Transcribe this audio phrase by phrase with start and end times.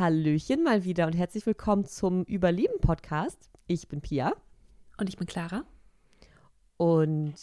[0.00, 3.50] Hallöchen mal wieder und herzlich willkommen zum Überleben-Podcast.
[3.66, 4.32] Ich bin Pia.
[4.96, 5.64] Und ich bin Clara.
[6.78, 7.34] Und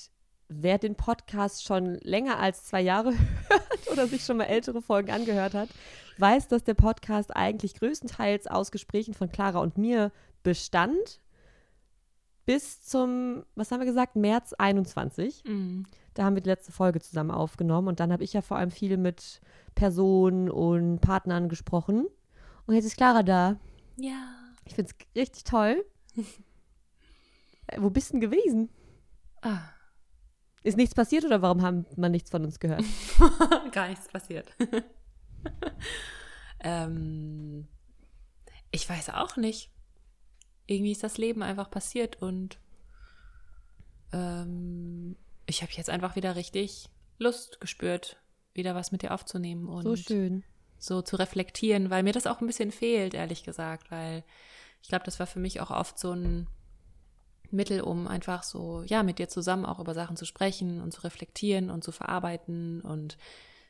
[0.47, 3.13] wer den Podcast schon länger als zwei Jahre
[3.49, 5.69] hört oder sich schon mal ältere Folgen angehört hat,
[6.17, 10.11] weiß, dass der Podcast eigentlich größtenteils aus Gesprächen von Clara und mir
[10.41, 11.21] bestand.
[12.47, 15.43] Bis zum, was haben wir gesagt, März 21.
[15.45, 15.85] Mhm.
[16.15, 18.71] Da haben wir die letzte Folge zusammen aufgenommen und dann habe ich ja vor allem
[18.71, 19.41] viel mit
[19.75, 22.07] Personen und Partnern gesprochen.
[22.67, 23.59] Und jetzt ist Clara da.
[23.95, 24.35] Ja.
[24.65, 25.85] Ich finde es richtig toll.
[27.67, 28.69] Äh, Wo bist du denn gewesen?
[29.41, 29.61] Ah.
[30.63, 32.83] Ist nichts passiert oder warum haben man nichts von uns gehört?
[33.71, 34.51] Gar nichts passiert.
[36.59, 37.67] ähm,
[38.71, 39.71] ich weiß auch nicht.
[40.65, 42.59] Irgendwie ist das Leben einfach passiert und
[44.11, 45.15] ähm,
[45.45, 48.21] ich habe jetzt einfach wieder richtig Lust gespürt,
[48.53, 50.43] wieder was mit dir aufzunehmen und So schön.
[50.79, 54.23] So zu reflektieren, weil mir das auch ein bisschen fehlt, ehrlich gesagt, weil
[54.81, 56.47] ich glaube, das war für mich auch oft so ein
[57.49, 61.01] Mittel, um einfach so, ja, mit dir zusammen auch über Sachen zu sprechen und zu
[61.01, 63.17] reflektieren und zu verarbeiten und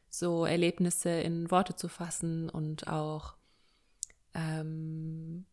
[0.09, 3.35] so Erlebnisse in Worte zu fassen und auch
[4.33, 5.45] ähm,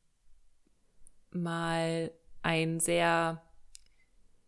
[1.31, 3.42] mal ein sehr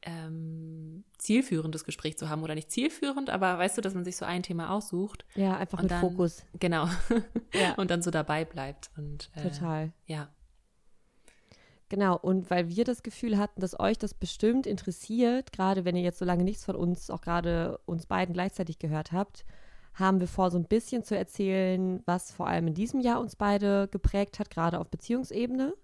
[0.06, 4.24] ähm, zielführendes Gespräch zu haben oder nicht zielführend, aber weißt du, dass man sich so
[4.24, 6.44] ein Thema aussucht Ja, einfach mit dann- Fokus.
[6.58, 6.88] Genau.
[7.54, 7.74] Ja.
[7.76, 8.90] Und dann so dabei bleibt.
[8.96, 9.92] Und, äh, Total.
[10.06, 10.28] Ja.
[11.88, 16.02] Genau, und weil wir das Gefühl hatten, dass euch das bestimmt interessiert, gerade wenn ihr
[16.02, 19.44] jetzt so lange nichts von uns, auch gerade uns beiden gleichzeitig gehört habt,
[19.94, 23.36] haben wir vor, so ein bisschen zu erzählen, was vor allem in diesem Jahr uns
[23.36, 25.74] beide geprägt hat, gerade auf Beziehungsebene.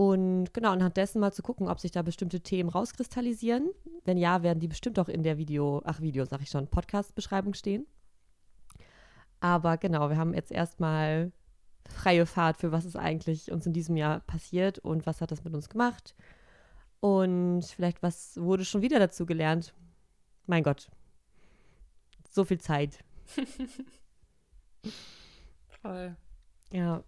[0.00, 3.70] Und genau, anhand dessen mal zu gucken, ob sich da bestimmte Themen rauskristallisieren.
[4.06, 7.52] Wenn ja, werden die bestimmt auch in der Video, ach Video, sag ich schon, Podcast-Beschreibung
[7.52, 7.86] stehen.
[9.40, 11.32] Aber genau, wir haben jetzt erstmal
[11.86, 15.44] freie Fahrt für was ist eigentlich uns in diesem Jahr passiert und was hat das
[15.44, 16.14] mit uns gemacht.
[17.00, 19.74] Und vielleicht, was wurde schon wieder dazu gelernt?
[20.46, 20.90] Mein Gott.
[22.30, 23.04] So viel Zeit.
[25.82, 26.16] Voll.
[26.72, 27.04] Ja.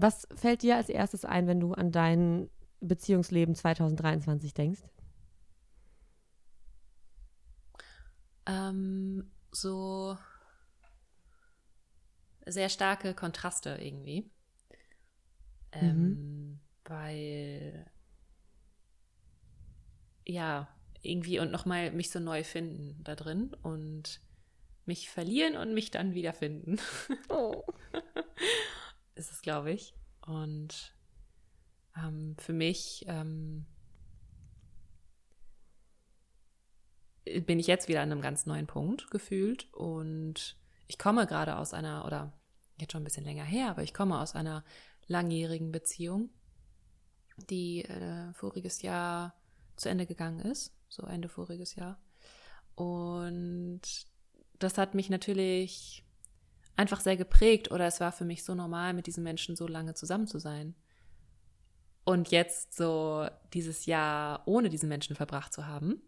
[0.00, 2.48] Was fällt dir als erstes ein, wenn du an dein
[2.80, 4.82] Beziehungsleben 2023 denkst?
[8.46, 10.16] Ähm, so
[12.46, 14.30] sehr starke Kontraste irgendwie.
[15.72, 16.18] Ähm,
[16.84, 17.90] Weil,
[20.26, 20.68] ja,
[21.02, 24.20] irgendwie und nochmal mich so neu finden da drin und
[24.86, 26.80] mich verlieren und mich dann wiederfinden.
[27.28, 27.64] Oh.
[29.18, 29.94] ist es, glaube ich.
[30.26, 30.94] Und
[31.96, 33.66] ähm, für mich ähm,
[37.46, 39.72] bin ich jetzt wieder an einem ganz neuen Punkt gefühlt.
[39.74, 40.56] Und
[40.86, 42.32] ich komme gerade aus einer, oder
[42.78, 44.64] jetzt schon ein bisschen länger her, aber ich komme aus einer
[45.06, 46.30] langjährigen Beziehung,
[47.36, 49.34] die äh, voriges Jahr
[49.76, 52.00] zu Ende gegangen ist, so Ende voriges Jahr.
[52.74, 53.80] Und
[54.58, 56.04] das hat mich natürlich
[56.78, 59.94] einfach sehr geprägt oder es war für mich so normal, mit diesen Menschen so lange
[59.94, 60.76] zusammen zu sein.
[62.04, 66.00] Und jetzt so dieses Jahr ohne diesen Menschen verbracht zu haben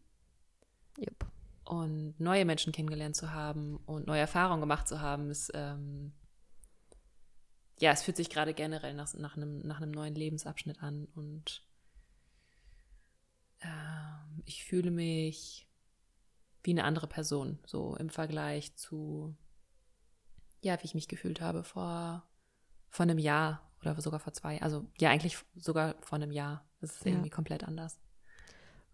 [0.96, 1.26] Jupp.
[1.64, 6.12] und neue Menschen kennengelernt zu haben und neue Erfahrungen gemacht zu haben, ist, ähm,
[7.80, 11.64] ja, es fühlt sich gerade generell nach, nach, einem, nach einem neuen Lebensabschnitt an und
[13.60, 15.68] ähm, ich fühle mich
[16.62, 19.34] wie eine andere Person, so im Vergleich zu,
[20.62, 22.22] ja, wie ich mich gefühlt habe vor,
[22.88, 26.64] vor einem Jahr oder sogar vor zwei, also ja, eigentlich sogar vor einem Jahr.
[26.80, 27.12] Das ist Ja.
[27.12, 27.98] irgendwie komplett anders.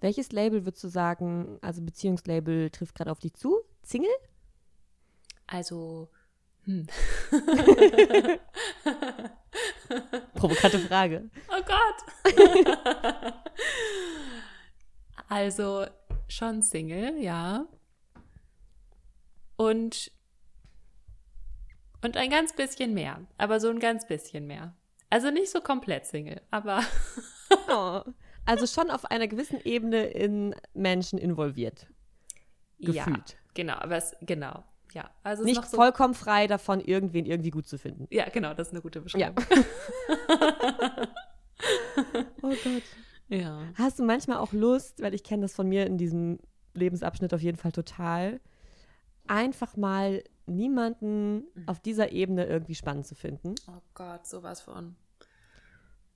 [0.00, 3.56] Welches Label würdest du sagen, also Beziehungslabel trifft gerade auf dich zu?
[3.82, 4.10] Single?
[5.46, 6.10] Also,
[6.64, 6.86] hm.
[10.34, 11.30] Provokante Frage.
[11.48, 12.04] Oh Gott.
[15.28, 15.86] also
[16.28, 17.66] schon Single, ja.
[19.56, 20.12] Und
[22.06, 24.74] und ein ganz bisschen mehr, aber so ein ganz bisschen mehr.
[25.10, 26.80] Also nicht so komplett Single, aber
[27.68, 28.00] Oh.
[28.44, 31.86] Also schon auf einer gewissen Ebene in Menschen involviert.
[32.78, 33.36] ja, Gefühlt.
[33.54, 34.62] genau, aber es genau,
[34.94, 35.10] ja.
[35.24, 38.06] Also Nicht so, vollkommen frei davon, irgendwen irgendwie gut zu finden.
[38.10, 39.30] ja, genau, das ist eine gute Ja.
[39.30, 39.44] Beschreibung.
[42.42, 42.82] Oh Gott.
[43.28, 43.62] Ja.
[43.74, 46.38] Hast du manchmal auch Lust, weil ich kenne das von mir in diesem
[46.74, 48.40] Lebensabschnitt auf jeden Fall total,
[49.26, 53.54] einfach mal niemanden auf dieser Ebene irgendwie spannend zu finden?
[53.68, 54.96] Oh Gott, sowas von.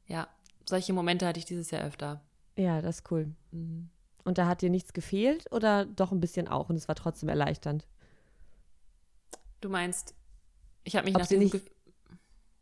[0.06, 0.28] Ja,
[0.68, 2.20] solche Momente hatte ich dieses Jahr öfter.
[2.56, 3.34] Ja, das ist cool.
[3.52, 3.88] Mhm.
[4.24, 7.28] Und da hat dir nichts gefehlt oder doch ein bisschen auch und es war trotzdem
[7.28, 7.86] erleichternd?
[9.60, 10.14] Du meinst,
[10.84, 11.70] ich habe mich Ob nach diesem nicht-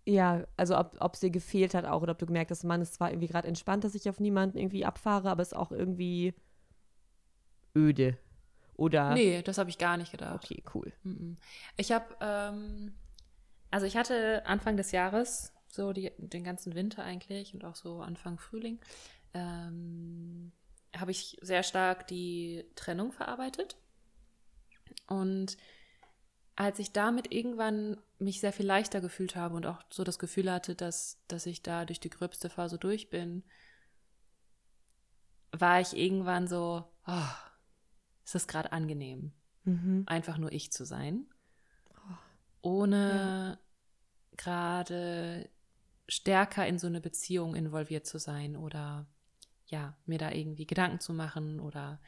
[0.06, 2.98] Ja, also ob, ob sie gefehlt hat auch oder ob du gemerkt hast, Mann, es
[3.00, 6.34] war irgendwie gerade entspannt, dass ich auf niemanden irgendwie abfahre, aber es ist auch irgendwie
[7.76, 8.16] öde.
[8.78, 9.12] Oder?
[9.12, 10.36] Nee, das habe ich gar nicht gedacht.
[10.36, 10.92] Okay, cool.
[11.76, 12.94] Ich habe, ähm,
[13.72, 18.00] also ich hatte Anfang des Jahres, so die, den ganzen Winter eigentlich und auch so
[18.00, 18.78] Anfang Frühling,
[19.34, 20.52] ähm,
[20.96, 23.76] habe ich sehr stark die Trennung verarbeitet.
[25.08, 25.56] Und
[26.54, 30.52] als ich damit irgendwann mich sehr viel leichter gefühlt habe und auch so das Gefühl
[30.52, 33.42] hatte, dass, dass ich da durch die gröbste Phase durch bin,
[35.50, 37.47] war ich irgendwann so, oh,
[38.28, 39.32] ist das gerade angenehm,
[39.64, 40.04] Mhm.
[40.04, 41.26] einfach nur ich zu sein,
[42.60, 43.58] ohne
[44.36, 45.48] gerade
[46.08, 49.06] stärker in so eine Beziehung involviert zu sein oder
[49.66, 52.00] ja, mir da irgendwie Gedanken zu machen oder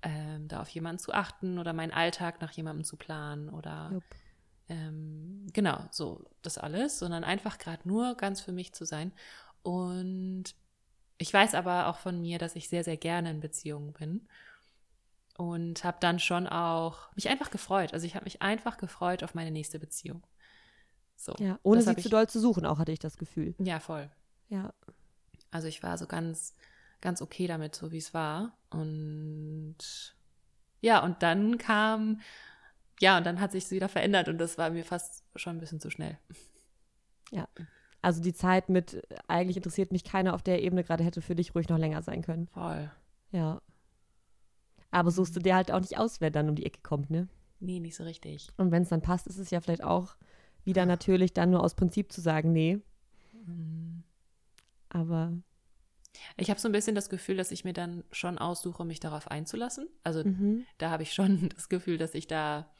[0.00, 3.90] ähm, da auf jemanden zu achten oder meinen Alltag nach jemandem zu planen oder
[4.70, 9.12] ähm, genau, so das alles, sondern einfach gerade nur ganz für mich zu sein.
[9.62, 10.44] Und
[11.18, 14.26] ich weiß aber auch von mir, dass ich sehr, sehr gerne in Beziehungen bin
[15.38, 17.92] und habe dann schon auch mich einfach gefreut.
[17.94, 20.22] Also ich habe mich einfach gefreut auf meine nächste Beziehung.
[21.16, 23.54] So, Ja, ohne sie hab zu ich- doll zu suchen, auch hatte ich das Gefühl.
[23.58, 24.10] Ja, voll.
[24.48, 24.72] Ja.
[25.50, 26.54] Also ich war so ganz,
[27.00, 28.56] ganz okay damit, so wie es war.
[28.70, 29.76] Und
[30.80, 32.20] ja, und dann kam,
[33.00, 35.60] ja, und dann hat sich es wieder verändert und das war mir fast schon ein
[35.60, 36.18] bisschen zu schnell.
[38.02, 41.34] Also die Zeit mit, äh, eigentlich interessiert mich keiner auf der Ebene gerade hätte für
[41.34, 42.46] dich ruhig noch länger sein können.
[42.48, 42.90] Voll.
[43.32, 43.60] Ja.
[44.90, 47.28] Aber suchst du dir halt auch nicht aus, wer dann um die Ecke kommt, ne?
[47.60, 48.48] Nee, nicht so richtig.
[48.56, 50.16] Und wenn es dann passt, ist es ja vielleicht auch
[50.64, 52.78] wieder natürlich dann nur aus Prinzip zu sagen, nee.
[53.46, 54.02] Mhm.
[54.88, 55.32] Aber
[56.36, 59.28] Ich habe so ein bisschen das Gefühl, dass ich mir dann schon aussuche, mich darauf
[59.30, 59.88] einzulassen.
[60.02, 60.64] Also mhm.
[60.78, 62.70] da habe ich schon das Gefühl, dass ich da.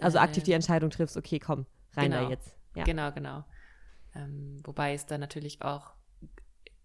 [0.00, 2.30] also aktiv die ähm, Entscheidung triffst, okay, komm, rein da Genau.
[2.30, 2.54] jetzt.
[2.76, 2.84] Ja.
[2.84, 3.44] Genau, genau.
[4.14, 5.94] Ähm, wobei es da natürlich auch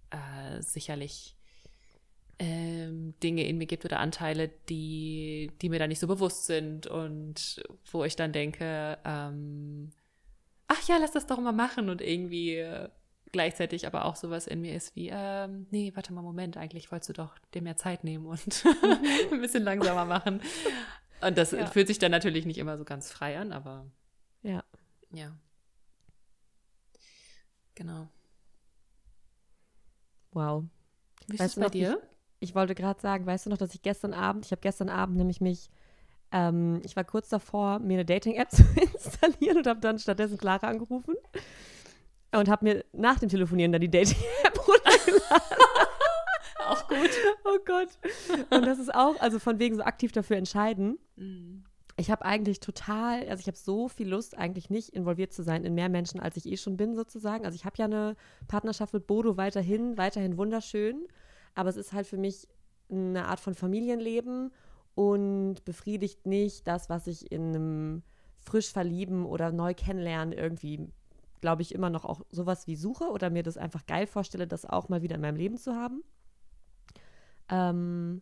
[0.09, 1.37] äh, sicherlich
[2.39, 6.87] ähm, Dinge in mir gibt oder Anteile, die, die mir da nicht so bewusst sind
[6.87, 9.91] und wo ich dann denke, ähm,
[10.67, 12.89] ach ja, lass das doch mal machen und irgendwie äh,
[13.31, 17.09] gleichzeitig aber auch sowas in mir ist wie, ähm, nee, warte mal, Moment, eigentlich wolltest
[17.09, 18.63] du doch dir mehr Zeit nehmen und
[19.31, 20.41] ein bisschen langsamer machen.
[21.21, 21.65] Und das Ja.
[21.67, 23.85] fühlt sich dann natürlich nicht immer so ganz frei an, aber
[24.41, 24.63] Ja.
[25.11, 25.31] ja.
[27.75, 28.07] Genau.
[30.31, 30.65] Wow.
[31.27, 32.01] Wie ist es bei dir?
[32.43, 35.15] Ich wollte gerade sagen, weißt du noch, dass ich gestern Abend, ich habe gestern Abend
[35.15, 35.69] nämlich mich,
[36.33, 40.67] ähm, ich war kurz davor, mir eine Dating-App zu installieren und habe dann stattdessen Clara
[40.67, 41.15] angerufen
[42.33, 45.57] und habe mir nach dem Telefonieren dann die Dating-App runtergeladen.
[46.67, 47.11] Auch gut.
[47.45, 47.89] Oh Gott.
[48.49, 50.97] Und das ist auch, also von wegen so aktiv dafür entscheiden.
[51.15, 51.63] Mhm.
[51.97, 55.63] Ich habe eigentlich total, also ich habe so viel Lust, eigentlich nicht involviert zu sein
[55.63, 57.45] in mehr Menschen, als ich eh schon bin, sozusagen.
[57.45, 58.15] Also ich habe ja eine
[58.47, 61.07] Partnerschaft mit Bodo weiterhin, weiterhin wunderschön.
[61.55, 62.47] Aber es ist halt für mich
[62.89, 64.51] eine Art von Familienleben
[64.95, 68.03] und befriedigt nicht das, was ich in einem
[68.39, 70.87] frisch verlieben oder neu kennenlernen irgendwie,
[71.41, 74.65] glaube ich, immer noch auch sowas wie suche oder mir das einfach geil vorstelle, das
[74.65, 76.03] auch mal wieder in meinem Leben zu haben.
[77.49, 78.21] Ähm,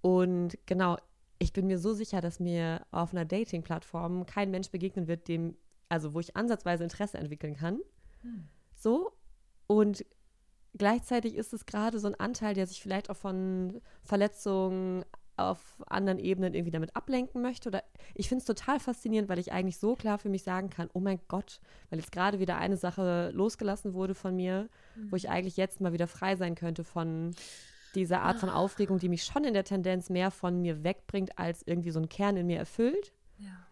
[0.00, 0.96] und genau,
[1.38, 5.56] ich bin mir so sicher, dass mir auf einer Dating-Plattform kein Mensch begegnen wird, dem,
[5.88, 7.80] also wo ich ansatzweise Interesse entwickeln kann.
[8.22, 8.44] Hm.
[8.74, 9.12] So.
[9.66, 10.04] Und
[10.76, 15.04] gleichzeitig ist es gerade so ein Anteil, der sich vielleicht auch von Verletzungen
[15.36, 17.70] auf anderen Ebenen irgendwie damit ablenken möchte.
[17.70, 17.82] Oder
[18.14, 21.00] ich finde es total faszinierend, weil ich eigentlich so klar für mich sagen kann, oh
[21.00, 24.68] mein Gott, weil jetzt gerade wieder eine Sache losgelassen wurde von mir,
[25.08, 27.34] wo ich eigentlich jetzt mal wieder frei sein könnte von
[27.94, 31.62] dieser Art von Aufregung, die mich schon in der Tendenz mehr von mir wegbringt, als
[31.66, 33.12] irgendwie so ein Kern in mir erfüllt.
[33.38, 33.66] Ja.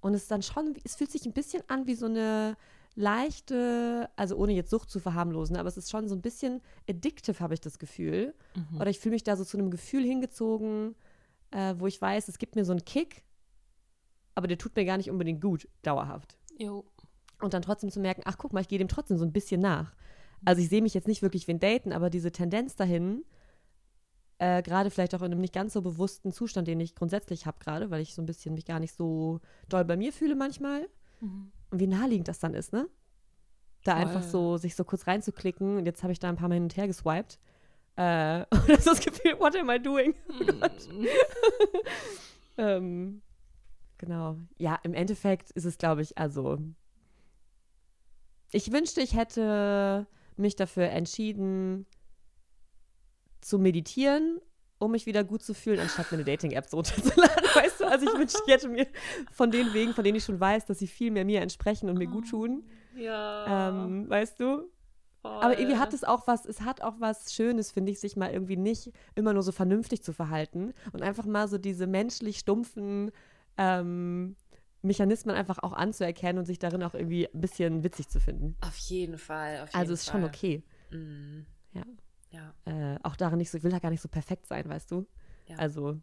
[0.00, 2.56] Und es dann schon, es fühlt sich ein bisschen an wie so eine
[2.94, 7.40] leichte, also ohne jetzt Sucht zu verharmlosen, aber es ist schon so ein bisschen addictive,
[7.40, 8.34] habe ich das Gefühl.
[8.54, 8.80] Mhm.
[8.80, 10.94] Oder ich fühle mich da so zu einem Gefühl hingezogen,
[11.50, 13.24] äh, wo ich weiß, es gibt mir so einen Kick,
[14.34, 16.36] aber der tut mir gar nicht unbedingt gut, dauerhaft.
[16.58, 16.84] Jo.
[17.40, 19.60] Und dann trotzdem zu merken, ach guck mal, ich gehe dem trotzdem so ein bisschen
[19.60, 19.94] nach.
[20.44, 23.24] Also ich sehe mich jetzt nicht wirklich wie ein Daten, aber diese Tendenz dahin,
[24.38, 27.58] äh, gerade vielleicht auch in einem nicht ganz so bewussten Zustand, den ich grundsätzlich habe
[27.60, 30.88] gerade, weil ich so ein bisschen mich gar nicht so doll bei mir fühle manchmal.
[31.20, 31.52] Mhm.
[31.72, 32.86] Und wie naheliegend das dann ist, ne?
[33.82, 34.02] Da Voll.
[34.02, 35.78] einfach so, sich so kurz reinzuklicken.
[35.78, 37.38] Und jetzt habe ich da ein paar Mal hin und her geswiped.
[37.96, 40.14] Äh, und das ist das Gefühl, what am I doing?
[40.38, 41.08] Mhm.
[42.58, 43.22] Ähm,
[43.96, 44.36] genau.
[44.58, 46.58] Ja, im Endeffekt ist es, glaube ich, also.
[48.50, 51.86] Ich wünschte, ich hätte mich dafür entschieden,
[53.40, 54.38] zu meditieren,
[54.82, 57.44] um mich wieder gut zu fühlen, anstatt mir eine Dating-App so runterzuladen.
[57.54, 58.86] Weißt du, also ich wünschte, ich hätte mir
[59.30, 61.98] von den Wegen, von denen ich schon weiß, dass sie viel mehr mir entsprechen und
[61.98, 62.64] mir gut tun,
[62.96, 63.68] Ja.
[63.68, 64.70] Ähm, weißt du?
[65.24, 68.32] Aber irgendwie hat es auch was, es hat auch was Schönes, finde ich, sich mal
[68.32, 73.12] irgendwie nicht immer nur so vernünftig zu verhalten und einfach mal so diese menschlich stumpfen
[73.56, 74.34] ähm,
[74.82, 78.56] Mechanismen einfach auch anzuerkennen und sich darin auch irgendwie ein bisschen witzig zu finden.
[78.60, 79.60] Auf jeden Fall.
[79.60, 80.20] Auf jeden also ist Fall.
[80.20, 80.64] schon okay.
[80.90, 81.46] Mhm.
[81.72, 81.84] Ja.
[82.32, 82.54] Ja.
[82.64, 85.06] Äh, auch darin nicht so, ich will da gar nicht so perfekt sein, weißt du?
[85.46, 85.56] Ja.
[85.56, 86.00] Also,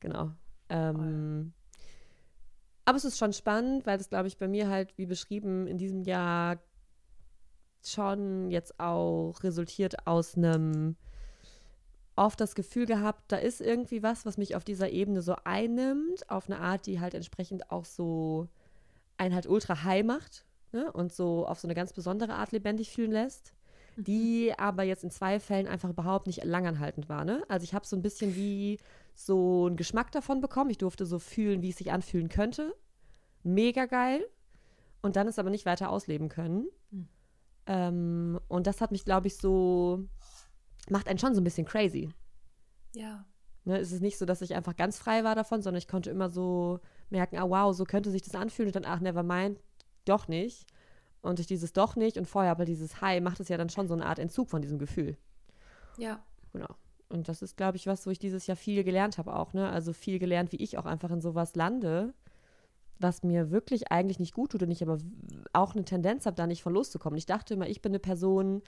[0.00, 0.32] genau.
[0.68, 1.52] Ähm,
[2.84, 5.78] aber es ist schon spannend, weil das, glaube ich, bei mir halt, wie beschrieben, in
[5.78, 6.58] diesem Jahr
[7.84, 10.96] schon jetzt auch resultiert aus einem
[12.16, 16.28] oft das Gefühl gehabt, da ist irgendwie was, was mich auf dieser Ebene so einnimmt,
[16.28, 18.48] auf eine Art, die halt entsprechend auch so
[19.16, 20.90] einen halt ultra high macht ne?
[20.92, 23.52] und so auf so eine ganz besondere Art lebendig fühlen lässt,
[23.98, 27.24] die aber jetzt in zwei Fällen einfach überhaupt nicht langanhaltend war.
[27.24, 27.42] Ne?
[27.48, 28.78] Also ich habe so ein bisschen wie
[29.12, 30.70] so einen Geschmack davon bekommen.
[30.70, 32.74] Ich durfte so fühlen, wie es sich anfühlen könnte.
[33.42, 34.24] Mega geil.
[35.02, 36.68] Und dann es aber nicht weiter ausleben können.
[36.90, 37.08] Hm.
[37.66, 40.04] Ähm, und das hat mich, glaube ich, so,
[40.88, 42.10] macht einen schon so ein bisschen crazy.
[42.94, 43.26] Ja.
[43.64, 46.10] Ne, es ist nicht so, dass ich einfach ganz frei war davon, sondern ich konnte
[46.10, 46.78] immer so
[47.10, 49.58] merken, ah wow, so könnte sich das anfühlen und dann, ach, never mind,
[50.04, 50.66] doch nicht.
[51.20, 53.88] Und durch dieses doch nicht und vorher aber dieses Hi macht es ja dann schon
[53.88, 55.16] so eine Art Entzug von diesem Gefühl.
[55.96, 56.22] Ja.
[56.52, 56.68] Genau.
[57.08, 59.68] Und das ist, glaube ich, was, wo ich dieses Jahr viel gelernt habe auch, ne?
[59.70, 62.12] Also viel gelernt, wie ich auch einfach in sowas lande,
[62.98, 64.98] was mir wirklich eigentlich nicht gut tut und ich aber
[65.52, 67.16] auch eine Tendenz habe, da nicht von loszukommen.
[67.16, 68.62] Ich dachte immer, ich bin eine Person,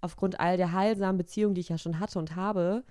[0.00, 2.84] aufgrund all der heilsamen Beziehungen, die ich ja schon hatte und habe,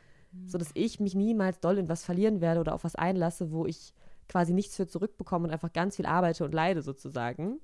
[0.46, 3.66] so dass ich mich niemals doll in was verlieren werde oder auf was einlasse, wo
[3.66, 3.94] ich
[4.28, 7.60] quasi nichts für zurückbekomme und einfach ganz viel arbeite und leide sozusagen.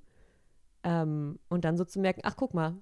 [0.82, 2.76] Ähm, und dann so zu merken, ach guck mal,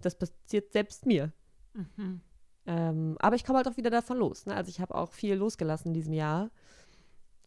[0.00, 1.32] das passiert selbst mir.
[1.74, 2.20] Mhm.
[2.66, 4.46] Ähm, aber ich komme halt auch wieder davon los.
[4.46, 4.54] Ne?
[4.54, 6.50] Also ich habe auch viel losgelassen in diesem Jahr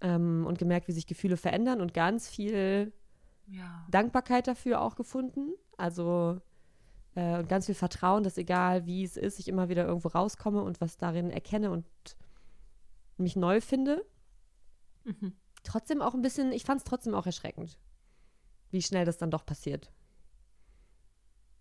[0.01, 2.91] ähm, und gemerkt, wie sich Gefühle verändern und ganz viel
[3.45, 3.85] Ja.
[3.91, 5.53] Dankbarkeit dafür auch gefunden.
[5.77, 6.41] Also
[7.15, 10.63] äh, und ganz viel Vertrauen, dass egal wie es ist, ich immer wieder irgendwo rauskomme
[10.63, 11.85] und was darin erkenne und
[13.17, 14.03] mich neu finde.
[15.03, 15.33] Mhm.
[15.63, 17.77] Trotzdem auch ein bisschen, ich fand es trotzdem auch erschreckend,
[18.71, 19.91] wie schnell das dann doch passiert.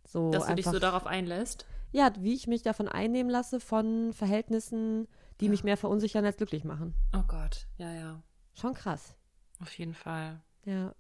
[0.07, 1.67] So Dass du dich einfach- so darauf einlässt.
[1.93, 5.07] ja, wie ich mich davon einnehmen lasse von Verhältnissen,
[5.41, 5.51] die Ja.
[5.51, 6.95] mich mehr verunsichern als glücklich machen.
[7.15, 7.67] Oh Gott.
[7.79, 8.23] Ja, ja.
[8.55, 9.15] Schon krass.
[9.61, 10.41] Auf jeden Fall.
[10.65, 10.95] Ja.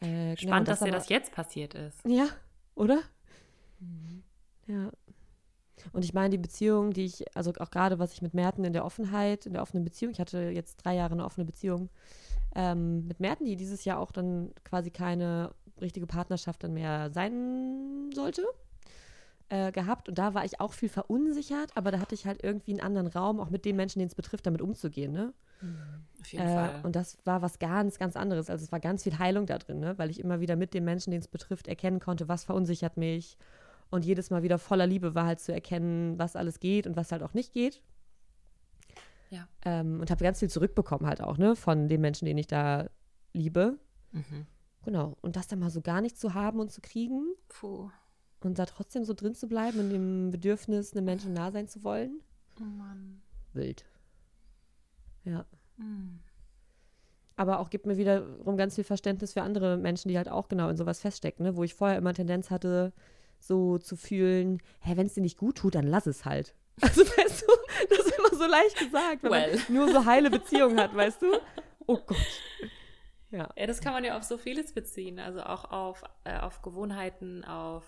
[0.00, 2.00] Äh, genau, Spannend, dass dir aber- das jetzt passiert ist.
[2.06, 2.26] Ja,
[2.74, 3.00] oder?
[4.66, 4.90] Ja.
[5.92, 8.72] Und ich meine, die Beziehung, die ich, also auch gerade was ich mit Merten in
[8.72, 11.88] der Offenheit, in der offenen Beziehung, ich hatte jetzt drei Jahre eine offene Beziehung
[12.54, 15.50] ähm, mit Merten, die dieses Jahr auch dann quasi keine
[15.80, 18.44] richtige Partnerschaft dann mehr sein sollte,
[19.48, 20.08] äh, gehabt.
[20.08, 23.08] Und da war ich auch viel verunsichert, aber da hatte ich halt irgendwie einen anderen
[23.08, 25.32] Raum, auch mit dem Menschen, den es betrifft, damit umzugehen, ne?
[26.20, 26.80] Auf jeden Äh, Fall.
[26.82, 28.50] und das war was ganz, ganz anderes.
[28.50, 29.96] Also es war ganz viel Heilung da drin, ne?
[29.98, 33.36] weil ich immer wieder mit dem Menschen, den es betrifft, erkennen konnte, was verunsichert mich.
[33.94, 37.12] Und jedes Mal wieder voller Liebe war halt zu erkennen, was alles geht und was
[37.12, 37.80] halt auch nicht geht.
[39.30, 39.46] Ja.
[39.64, 42.90] Ähm, und habe ganz viel zurückbekommen halt auch, ne, von den Menschen, den ich da
[43.34, 43.78] liebe.
[44.10, 44.48] Mhm.
[44.84, 45.16] Genau.
[45.20, 47.88] Und das dann mal so gar nicht zu haben und zu kriegen Puh.
[48.40, 51.84] und da trotzdem so drin zu bleiben in dem Bedürfnis, einem Menschen nah sein zu
[51.84, 52.20] wollen.
[52.60, 53.22] Oh Mann.
[53.52, 53.84] Wild.
[55.22, 55.46] Ja.
[55.76, 56.18] Mhm.
[57.36, 60.68] aber auch gibt mir wiederum ganz viel Verständnis für andere Menschen, die halt auch genau
[60.68, 61.54] in sowas feststecken, ne?
[61.54, 62.92] wo ich vorher immer Tendenz hatte,
[63.46, 66.54] so zu fühlen, hä, wenn es dir nicht gut tut, dann lass es halt.
[66.80, 67.52] Also weißt du,
[67.88, 69.56] das ist immer so leicht gesagt, wenn Well.
[69.56, 71.26] man nur so heile Beziehungen hat, weißt du?
[71.86, 72.16] Oh Gott.
[73.30, 73.48] Ja.
[73.56, 75.18] Ja, das kann man ja auf so vieles beziehen.
[75.18, 77.84] Also auch auf, äh, auf Gewohnheiten, auf,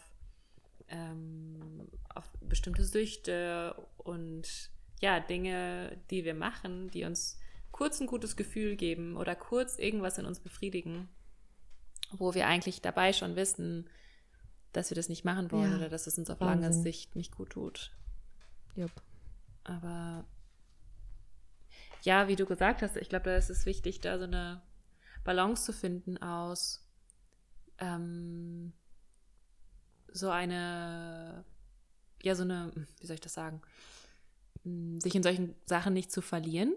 [0.88, 4.70] ähm, auf bestimmte Süchte und
[5.00, 7.38] ja, Dinge, die wir machen, die uns
[7.70, 11.08] kurz ein gutes Gefühl geben oder kurz irgendwas in uns befriedigen,
[12.12, 13.88] wo wir eigentlich dabei schon wissen,
[14.76, 16.72] dass wir das nicht machen wollen Ja, oder dass es uns auf lange.
[16.72, 17.92] Sicht nicht gut tut.
[18.74, 18.92] Jupp.
[19.64, 20.24] Aber
[22.02, 24.62] ja, wie du gesagt hast, ich glaube, da ist es wichtig, da so eine
[25.24, 26.86] Balance zu finden aus
[27.78, 28.72] ähm,
[30.12, 31.44] so eine,
[32.22, 33.60] ja, so eine, wie soll ich das sagen,
[34.66, 36.74] Mm, sich in solchen Sachen nicht zu verlieren.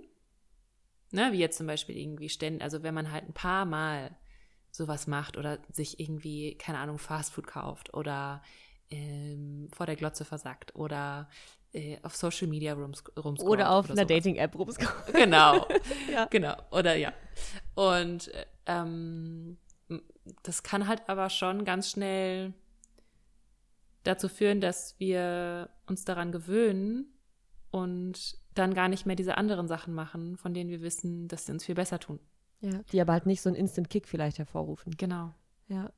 [1.11, 4.15] Ne, wie jetzt zum Beispiel irgendwie ständig, also wenn man halt ein paar Mal
[4.71, 8.41] sowas macht oder sich irgendwie, keine Ahnung, Fastfood kauft oder
[8.89, 11.29] ähm, vor der Glotze versackt oder
[11.73, 14.07] äh, auf Social Media rums, rumscrollt Oder auf einer sowas.
[14.07, 15.13] Dating-App rumskommen.
[15.13, 15.67] Genau.
[16.11, 16.25] Ja.
[16.25, 16.55] Genau.
[16.71, 17.13] Oder ja.
[17.75, 18.31] Und
[18.65, 19.57] ähm,
[20.43, 22.53] das kann halt aber schon ganz schnell
[24.03, 27.13] dazu führen, dass wir uns daran gewöhnen
[27.71, 31.51] und dann gar nicht mehr diese anderen Sachen machen, von denen wir wissen, dass sie
[31.51, 32.19] uns viel besser tun.
[32.61, 34.95] Ja, die aber halt nicht so einen Instant-Kick vielleicht hervorrufen.
[34.97, 35.33] Genau.
[35.67, 35.91] Ja.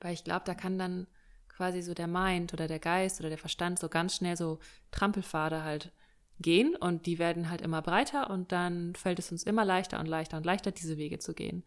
[0.00, 1.06] Weil ich glaube, da kann dann
[1.48, 4.58] quasi so der Mind oder der Geist oder der Verstand so ganz schnell so
[4.90, 5.92] Trampelpfade halt
[6.38, 10.06] gehen und die werden halt immer breiter und dann fällt es uns immer leichter und
[10.06, 11.64] leichter und leichter, diese Wege zu gehen.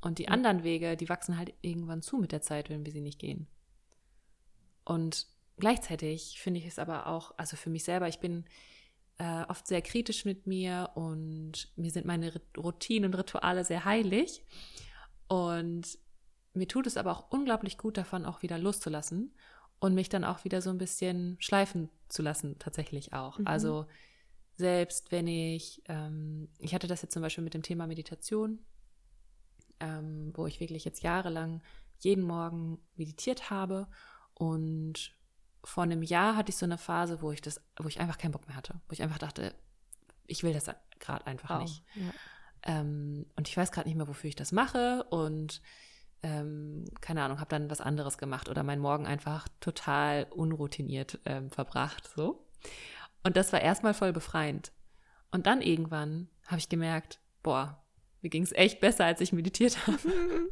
[0.00, 0.32] Und die mhm.
[0.32, 3.46] anderen Wege, die wachsen halt irgendwann zu mit der Zeit, wenn wir sie nicht gehen.
[4.84, 5.26] Und
[5.58, 8.44] gleichzeitig finde ich es aber auch, also für mich selber, ich bin
[9.18, 14.42] äh, oft sehr kritisch mit mir und mir sind meine Routinen und Rituale sehr heilig.
[15.26, 15.98] Und
[16.54, 19.34] mir tut es aber auch unglaublich gut davon, auch wieder loszulassen
[19.80, 23.38] und mich dann auch wieder so ein bisschen schleifen zu lassen, tatsächlich auch.
[23.38, 23.46] Mhm.
[23.46, 23.86] Also
[24.54, 28.58] selbst wenn ich, ähm, ich hatte das jetzt zum Beispiel mit dem Thema Meditation,
[29.80, 31.62] ähm, wo ich wirklich jetzt jahrelang
[32.00, 33.88] jeden Morgen meditiert habe
[34.34, 35.16] und
[35.64, 38.32] vor einem Jahr hatte ich so eine Phase, wo ich das, wo ich einfach keinen
[38.32, 39.54] Bock mehr hatte, wo ich einfach dachte,
[40.26, 41.62] ich will das gerade einfach wow.
[41.62, 41.82] nicht.
[41.94, 42.10] Ja.
[42.64, 45.62] Ähm, und ich weiß gerade nicht mehr, wofür ich das mache und
[46.22, 51.50] ähm, keine Ahnung, habe dann was anderes gemacht oder meinen Morgen einfach total unroutiniert ähm,
[51.50, 52.44] verbracht, so.
[53.22, 54.72] Und das war erstmal voll befreiend.
[55.30, 57.82] Und dann irgendwann habe ich gemerkt, boah,
[58.22, 60.50] mir ging es echt besser, als ich meditiert habe.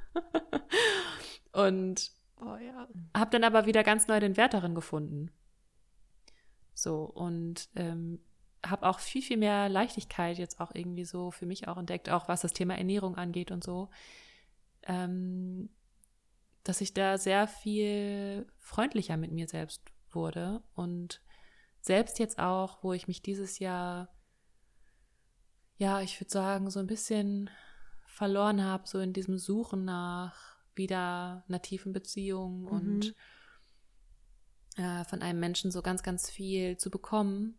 [1.53, 2.89] und oh, ja.
[3.15, 5.31] habe dann aber wieder ganz neu den Wert darin gefunden.
[6.75, 8.21] So, und ähm,
[8.65, 12.29] habe auch viel, viel mehr Leichtigkeit jetzt auch irgendwie so für mich auch entdeckt, auch
[12.29, 13.89] was das Thema Ernährung angeht und so.
[14.83, 15.71] Ähm,
[16.65, 21.23] dass ich da sehr viel freundlicher mit mir selbst wurde und
[21.81, 24.09] selbst jetzt auch, wo ich mich dieses Jahr,
[25.79, 27.49] ja, ich würde sagen, so ein bisschen
[28.07, 32.69] verloren habe, so in diesem Suchen nach wieder einer tiefen Beziehung mhm.
[32.69, 33.15] und
[34.77, 37.59] äh, von einem Menschen so ganz, ganz viel zu bekommen.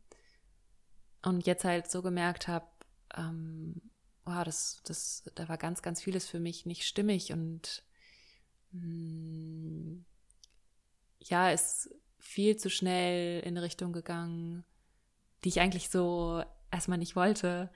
[1.24, 2.67] Und jetzt halt so gemerkt habe,
[3.15, 3.81] ähm,
[4.24, 7.83] wow, das, das, da war ganz, ganz vieles für mich nicht stimmig und
[8.71, 10.05] mh, mm,
[11.19, 14.63] ja, ist viel zu schnell in eine Richtung gegangen,
[15.44, 17.72] die ich eigentlich so erstmal nicht wollte.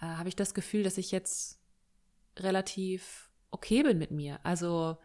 [0.00, 1.60] Äh, habe ich das Gefühl, dass ich jetzt
[2.36, 4.40] relativ okay bin mit mir.
[4.44, 4.98] Also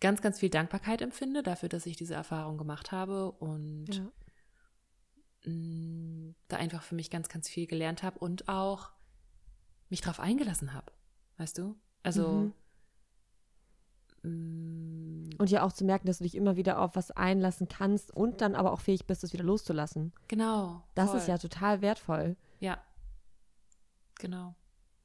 [0.00, 4.10] ganz, ganz viel Dankbarkeit empfinde dafür, dass ich diese Erfahrung gemacht habe und ja.
[5.50, 8.90] Mm, da einfach für mich ganz, ganz viel gelernt habe und auch
[9.88, 10.92] mich darauf eingelassen habe.
[11.36, 11.76] Weißt du?
[12.02, 12.28] Also.
[12.28, 12.52] Mhm.
[14.22, 18.14] Mm, und ja auch zu merken, dass du dich immer wieder auf was einlassen kannst
[18.14, 20.12] und dann aber auch fähig bist, es wieder loszulassen.
[20.28, 20.82] Genau.
[20.94, 21.18] Das voll.
[21.18, 22.36] ist ja total wertvoll.
[22.58, 22.78] Ja.
[24.18, 24.54] Genau.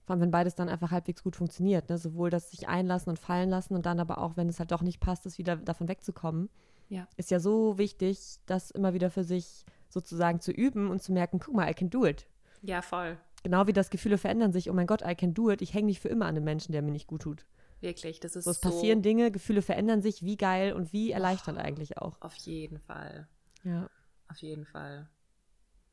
[0.05, 1.89] Vor allem, wenn beides dann einfach halbwegs gut funktioniert.
[1.89, 1.97] Ne?
[1.97, 4.83] Sowohl das sich einlassen und fallen lassen und dann aber auch, wenn es halt doch
[4.83, 6.49] nicht passt, es wieder davon wegzukommen.
[6.89, 7.07] Ja.
[7.17, 11.39] Ist ja so wichtig, das immer wieder für sich sozusagen zu üben und zu merken,
[11.39, 12.27] guck mal, I can do it.
[12.61, 13.17] Ja, voll.
[13.43, 15.61] Genau wie das Gefühle verändern sich, oh mein Gott, I can do it.
[15.61, 17.45] Ich hänge nicht für immer an einem Menschen, der mir nicht gut tut.
[17.81, 18.51] Wirklich, das ist so.
[18.51, 22.21] Es so passieren Dinge, Gefühle verändern sich, wie geil und wie erleichternd oh, eigentlich auch.
[22.21, 23.27] Auf jeden Fall.
[23.63, 23.89] Ja.
[24.27, 25.09] Auf jeden Fall.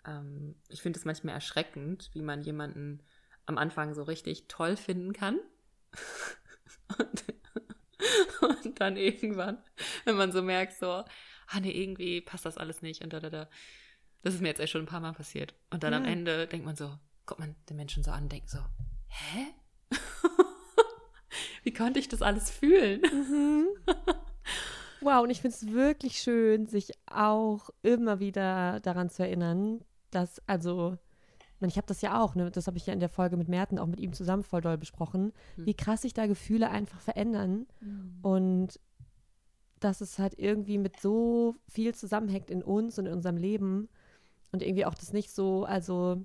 [0.06, 3.00] Ähm, ich finde es manchmal erschreckend, wie man jemanden
[3.46, 5.38] am Anfang so richtig toll finden kann.
[6.98, 7.24] und,
[8.40, 9.58] und, dann irgendwann,
[10.04, 13.30] wenn man so merkt, so, ah nee, irgendwie passt das alles nicht und da, da,
[13.30, 13.48] da.
[14.22, 15.54] Das ist mir jetzt echt schon ein paar Mal passiert.
[15.70, 15.98] Und dann ja.
[15.98, 18.58] am Ende denkt man so, guckt man den Menschen so an und denkt so,
[19.08, 19.46] hä?
[21.64, 23.00] Wie konnte ich das alles fühlen?
[23.02, 23.68] Mhm.
[25.02, 30.40] Wow, und ich finde es wirklich schön, sich auch immer wieder daran zu erinnern, dass,
[30.46, 30.96] also,
[31.68, 33.78] ich habe das ja auch, ne, das habe ich ja in der Folge mit Merten
[33.78, 35.66] auch mit ihm zusammen voll doll besprochen, mhm.
[35.66, 38.18] wie krass sich da Gefühle einfach verändern mhm.
[38.22, 38.80] und
[39.80, 43.88] dass es halt irgendwie mit so viel zusammenhängt in uns und in unserem Leben
[44.52, 46.24] und irgendwie auch das nicht so, also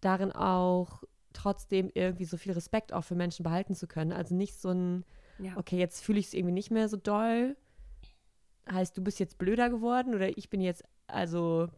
[0.00, 4.12] darin auch trotzdem irgendwie so viel Respekt auch für Menschen behalten zu können.
[4.12, 5.04] Also nicht so ein,
[5.38, 5.56] ja.
[5.56, 7.56] okay, jetzt fühle ich es irgendwie nicht mehr so doll.
[8.70, 11.68] Heißt, du bist jetzt blöder geworden oder ich bin jetzt, also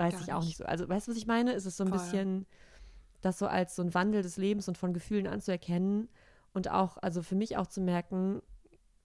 [0.00, 0.56] weiß Gar ich auch nicht.
[0.56, 0.64] so.
[0.64, 1.52] Also weißt du, was ich meine?
[1.52, 1.98] Ist es so ein Voll.
[1.98, 2.46] bisschen
[3.20, 6.08] das so als so ein Wandel des Lebens und von Gefühlen anzuerkennen
[6.54, 8.40] und auch, also für mich auch zu merken,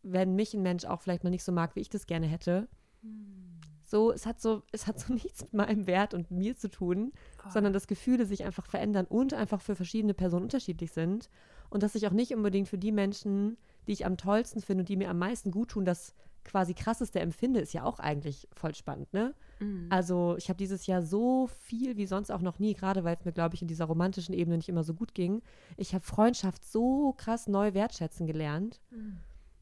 [0.04, 2.68] wenn mich ein Mensch auch vielleicht mal nicht so mag, wie ich das gerne hätte.
[3.02, 3.60] Hm.
[3.88, 7.12] So, es hat so, es hat so nichts mit meinem Wert und mir zu tun,
[7.38, 7.52] Voll.
[7.52, 11.30] sondern dass Gefühle sich einfach verändern und einfach für verschiedene Personen unterschiedlich sind.
[11.70, 14.90] Und dass ich auch nicht unbedingt für die Menschen, die ich am tollsten finde und
[14.90, 18.74] die mir am meisten gut tun, das quasi krasseste empfinde, ist ja auch eigentlich voll
[18.74, 19.34] spannend, ne?
[19.60, 19.88] Mhm.
[19.90, 23.26] Also ich habe dieses Jahr so viel wie sonst auch noch nie, gerade weil es
[23.26, 25.42] mir, glaube ich, in dieser romantischen Ebene nicht immer so gut ging.
[25.76, 28.80] Ich habe Freundschaft so krass neu wertschätzen gelernt.
[28.92, 29.18] Mhm.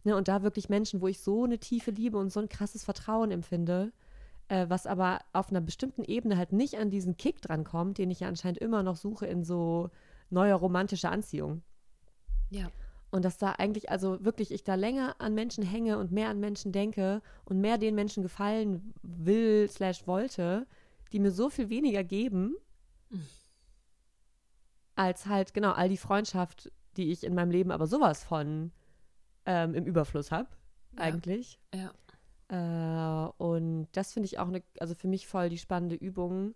[0.05, 2.83] Ne, und da wirklich Menschen, wo ich so eine tiefe Liebe und so ein krasses
[2.83, 3.93] Vertrauen empfinde,
[4.49, 8.19] äh, was aber auf einer bestimmten Ebene halt nicht an diesen Kick drankommt, den ich
[8.19, 9.89] ja anscheinend immer noch suche in so
[10.29, 11.61] neuer romantischer Anziehung.
[12.49, 12.67] Ja.
[13.13, 16.39] Und dass da eigentlich, also wirklich, ich da länger an Menschen hänge und mehr an
[16.39, 20.65] Menschen denke und mehr den Menschen gefallen will, slash wollte,
[21.11, 22.55] die mir so viel weniger geben,
[23.11, 23.27] mhm.
[24.95, 28.71] als halt, genau, all die Freundschaft, die ich in meinem Leben aber sowas von
[29.45, 30.49] ähm, im Überfluss habe,
[30.97, 31.03] ja.
[31.03, 31.59] eigentlich.
[31.71, 31.93] Ja.
[33.27, 36.55] Äh, und das finde ich auch eine, also für mich voll die spannende Übung,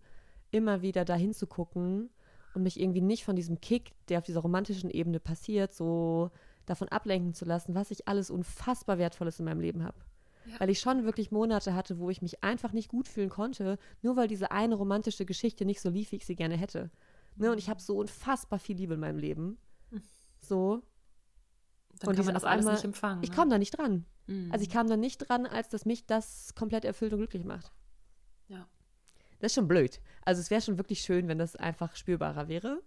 [0.50, 2.10] immer wieder dahin zu gucken
[2.56, 6.32] und mich irgendwie nicht von diesem Kick, der auf dieser romantischen Ebene passiert, so
[6.67, 9.97] davon ablenken zu lassen, was ich alles unfassbar Wertvolles in meinem Leben habe.
[10.45, 10.60] Ja.
[10.60, 14.15] Weil ich schon wirklich Monate hatte, wo ich mich einfach nicht gut fühlen konnte, nur
[14.15, 16.91] weil diese eine romantische Geschichte nicht so lief, wie ich sie gerne hätte.
[17.36, 17.51] Ne?
[17.51, 19.58] Und ich habe so unfassbar viel Liebe in meinem Leben.
[19.89, 20.01] Hm.
[20.39, 20.84] So.
[21.99, 23.23] Dann und kann man das alles einmal, nicht empfangen.
[23.23, 23.36] Ich ne?
[23.36, 24.06] komme da nicht dran.
[24.27, 24.51] Mhm.
[24.51, 27.71] Also ich kam da nicht dran, als dass mich das komplett erfüllt und glücklich macht.
[28.47, 28.67] Ja.
[29.39, 29.99] Das ist schon blöd.
[30.23, 32.84] Also es wäre schon wirklich schön, wenn das einfach spürbarer wäre.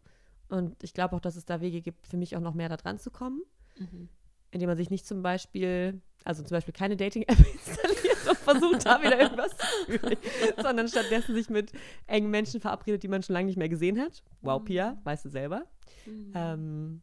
[0.48, 2.76] Und ich glaube auch, dass es da Wege gibt, für mich auch noch mehr da
[2.76, 3.42] dran zu kommen.
[3.80, 4.08] Mhm.
[4.52, 9.00] Indem man sich nicht zum Beispiel, also zum Beispiel keine Dating-App installiert und versucht, da
[9.02, 10.16] wieder irgendwas zu fühlen,
[10.62, 11.72] sondern stattdessen sich mit
[12.06, 14.22] engen Menschen verabredet, die man schon lange nicht mehr gesehen hat.
[14.42, 14.98] Wow, Pia, mhm.
[15.04, 15.64] weißt du selber.
[16.06, 16.32] Mhm.
[16.34, 17.02] Ähm,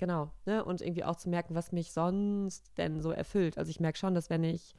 [0.00, 0.32] Genau.
[0.46, 0.64] Ne?
[0.64, 3.58] Und irgendwie auch zu merken, was mich sonst denn so erfüllt.
[3.58, 4.74] Also ich merke schon, dass wenn ich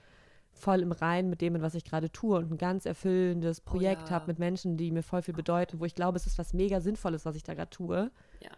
[0.51, 4.05] voll im Rein mit dem, was ich gerade tue und ein ganz erfüllendes oh Projekt
[4.05, 4.11] oh, ja.
[4.13, 6.81] habe mit Menschen, die mir voll viel bedeuten, wo ich glaube, es ist was mega
[6.81, 8.09] Sinnvolles, was ich da gerade tue.
[8.41, 8.49] Ja.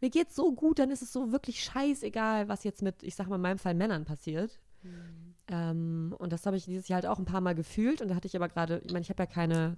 [0.00, 3.28] Mir geht's so gut, dann ist es so wirklich scheißegal, was jetzt mit, ich sag
[3.28, 4.60] mal, in meinem Fall Männern passiert.
[4.82, 5.34] Mhm.
[5.48, 8.00] Ähm, und das habe ich dieses Jahr halt auch ein paar Mal gefühlt.
[8.00, 9.76] Und da hatte ich aber gerade, ich meine, ich habe ja keine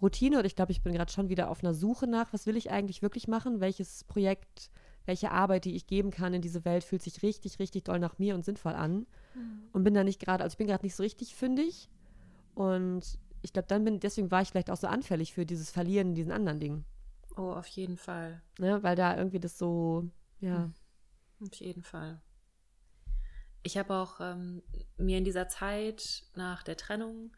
[0.00, 2.56] Routine und ich glaube, ich bin gerade schon wieder auf einer Suche nach, was will
[2.56, 4.70] ich eigentlich wirklich machen, welches Projekt
[5.06, 8.18] welche Arbeit, die ich geben kann in diese Welt, fühlt sich richtig, richtig doll nach
[8.18, 9.06] mir und sinnvoll an.
[9.34, 9.62] Mhm.
[9.72, 11.88] Und bin da nicht gerade, also ich bin gerade nicht so richtig fündig.
[12.54, 16.08] Und ich glaube, dann bin, deswegen war ich vielleicht auch so anfällig für dieses Verlieren
[16.08, 16.84] in diesen anderen Dingen.
[17.36, 18.42] Oh, auf jeden Fall.
[18.58, 20.58] Ne, weil da irgendwie das so, ja.
[20.58, 20.74] Mhm.
[21.46, 22.20] Auf jeden Fall.
[23.62, 24.62] Ich habe auch ähm,
[24.96, 27.34] mir in dieser Zeit nach der Trennung,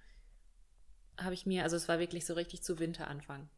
[1.18, 3.48] habe ich mir, also es war wirklich so richtig zu Winteranfang.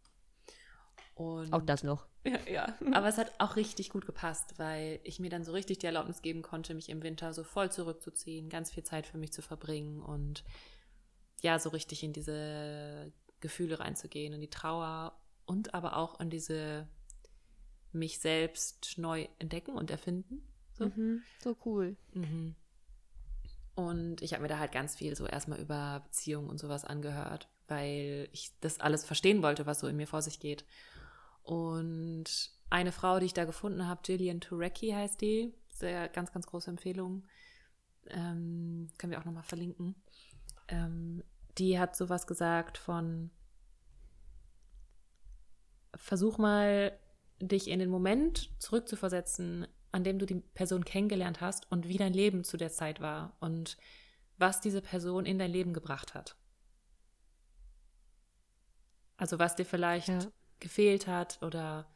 [1.14, 2.06] Und auch das noch.
[2.26, 5.76] Ja, ja, aber es hat auch richtig gut gepasst, weil ich mir dann so richtig
[5.76, 9.30] die Erlaubnis geben konnte, mich im Winter so voll zurückzuziehen, ganz viel Zeit für mich
[9.30, 10.42] zu verbringen und
[11.42, 16.88] ja, so richtig in diese Gefühle reinzugehen, in die Trauer und aber auch in diese
[17.92, 20.42] mich selbst neu entdecken und erfinden.
[20.72, 21.96] So, mhm, so cool.
[22.12, 22.56] Mhm.
[23.74, 27.48] Und ich habe mir da halt ganz viel so erstmal über Beziehungen und sowas angehört,
[27.66, 30.64] weil ich das alles verstehen wollte, was so in mir vor sich geht.
[31.42, 36.46] Und eine Frau, die ich da gefunden habe, Gillian Turecki heißt die, sehr ganz, ganz
[36.46, 37.26] große Empfehlung.
[38.08, 39.94] Ähm, können wir auch nochmal verlinken.
[40.68, 41.22] Ähm,
[41.58, 43.30] die hat sowas gesagt von
[45.96, 46.98] versuch mal,
[47.40, 52.12] dich in den Moment zurückzuversetzen, an dem du die Person kennengelernt hast und wie dein
[52.12, 53.76] Leben zu der Zeit war und
[54.38, 56.36] was diese Person in dein Leben gebracht hat.
[59.16, 60.20] Also was dir vielleicht ja
[60.64, 61.86] gefehlt hat oder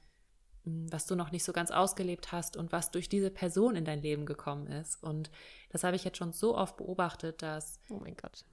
[0.65, 3.85] hm, was du noch nicht so ganz ausgelebt hast und was durch diese Person in
[3.85, 5.03] dein Leben gekommen ist.
[5.03, 5.31] Und
[5.71, 7.81] das habe ich jetzt schon so oft beobachtet, dass.
[7.89, 8.45] Oh mein Gott.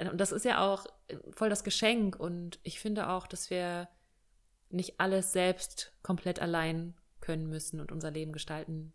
[0.00, 2.16] Und das ist ja auch äh, voll das Geschenk.
[2.16, 3.88] Und ich finde auch, dass wir
[4.70, 8.92] nicht alles selbst komplett allein können müssen und unser Leben gestalten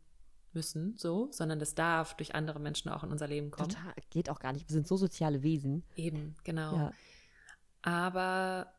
[0.53, 3.69] müssen, so, sondern das darf durch andere Menschen auch in unser Leben kommen.
[3.69, 4.69] Total, geht auch gar nicht.
[4.69, 5.83] Wir sind so soziale Wesen.
[5.95, 6.75] Eben, genau.
[6.75, 6.91] Ja.
[7.81, 8.73] Aber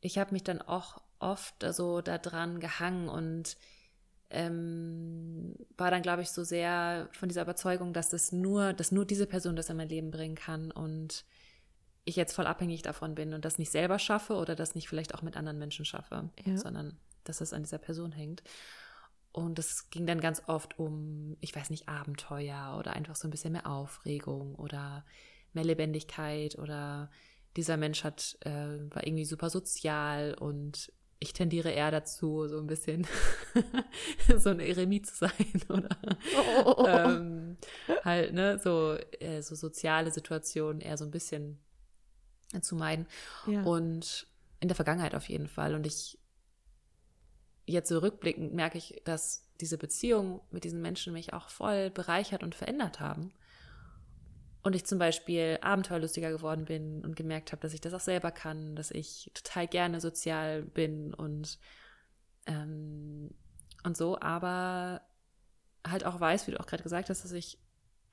[0.00, 3.56] ich habe mich dann auch oft so daran gehangen und
[4.30, 9.06] ähm, war dann, glaube ich, so sehr von dieser Überzeugung, dass das nur, dass nur
[9.06, 11.24] diese Person das in mein Leben bringen kann und
[12.08, 15.14] ich jetzt voll abhängig davon bin und das nicht selber schaffe oder das nicht vielleicht
[15.14, 16.56] auch mit anderen Menschen schaffe, ja.
[16.56, 18.42] sondern dass es an dieser Person hängt.
[19.32, 23.30] Und es ging dann ganz oft um, ich weiß nicht, Abenteuer oder einfach so ein
[23.30, 25.04] bisschen mehr Aufregung oder
[25.52, 27.10] mehr Lebendigkeit oder
[27.56, 32.66] dieser Mensch hat, äh, war irgendwie super sozial und ich tendiere eher dazu, so ein
[32.66, 33.06] bisschen
[34.38, 35.30] so ein Eremit zu sein
[35.68, 35.88] oder
[36.36, 36.86] oh, oh, oh.
[36.86, 37.56] Ähm,
[38.04, 41.58] halt, ne, so, äh, so soziale Situationen eher so ein bisschen
[42.60, 43.06] zu meiden.
[43.46, 43.62] Ja.
[43.62, 44.26] Und
[44.60, 45.74] in der Vergangenheit auf jeden Fall.
[45.74, 46.18] Und ich
[47.66, 52.42] jetzt so rückblickend merke ich, dass diese Beziehung mit diesen Menschen mich auch voll bereichert
[52.42, 53.32] und verändert haben
[54.62, 58.30] und ich zum Beispiel abenteuerlustiger geworden bin und gemerkt habe, dass ich das auch selber
[58.30, 61.58] kann, dass ich total gerne sozial bin und,
[62.46, 63.30] ähm,
[63.84, 65.02] und so, aber
[65.86, 67.58] halt auch weiß, wie du auch gerade gesagt hast, dass ich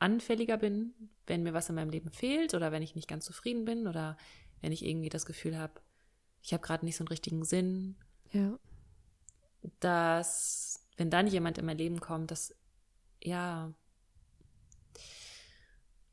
[0.05, 0.93] anfälliger bin,
[1.25, 4.17] wenn mir was in meinem Leben fehlt oder wenn ich nicht ganz zufrieden bin oder
[4.61, 5.81] wenn ich irgendwie das Gefühl habe,
[6.43, 7.95] ich habe gerade nicht so einen richtigen Sinn.
[8.31, 8.59] Ja.
[9.79, 12.53] Dass, wenn dann jemand in mein Leben kommt, dass
[13.23, 13.73] ja,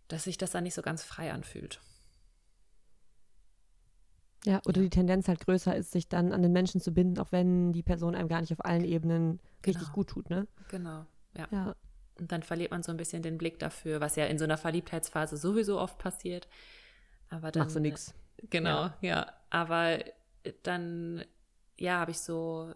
[0.09, 1.81] dass sich das dann nicht so ganz frei anfühlt.
[4.47, 4.85] Ja, oder ja.
[4.85, 7.83] die Tendenz halt größer ist, sich dann an den Menschen zu binden, auch wenn die
[7.83, 9.95] Person einem gar nicht auf allen Ebenen richtig genau.
[9.95, 10.49] gut tut, ne?
[10.69, 11.05] Genau,
[11.37, 11.47] ja.
[11.51, 11.77] ja.
[12.19, 14.59] Und dann verliert man so ein bisschen den Blick dafür, was ja in so einer
[14.59, 16.47] Verliebtheitsphase sowieso oft passiert.
[17.31, 17.65] Aber dann.
[17.65, 18.15] Machst du nix.
[18.51, 18.97] Genau, ja.
[19.01, 19.33] ja.
[19.51, 19.99] Aber
[20.63, 21.25] dann,
[21.79, 22.75] ja, habe ich so,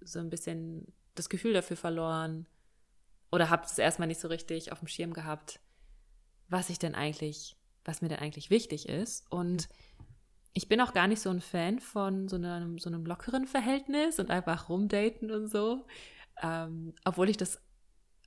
[0.00, 2.46] so ein bisschen das Gefühl dafür verloren
[3.30, 5.60] oder habe es erstmal nicht so richtig auf dem Schirm gehabt,
[6.48, 9.30] was ich denn eigentlich, was mir denn eigentlich wichtig ist.
[9.30, 9.68] Und
[10.52, 14.18] ich bin auch gar nicht so ein Fan von so einem, so einem lockeren Verhältnis
[14.18, 15.86] und einfach rumdaten und so.
[16.42, 17.60] Ähm, obwohl ich das,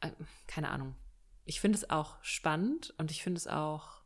[0.02, 0.12] äh,
[0.48, 0.96] keine Ahnung,
[1.46, 4.02] ich finde es auch spannend und ich finde es auch,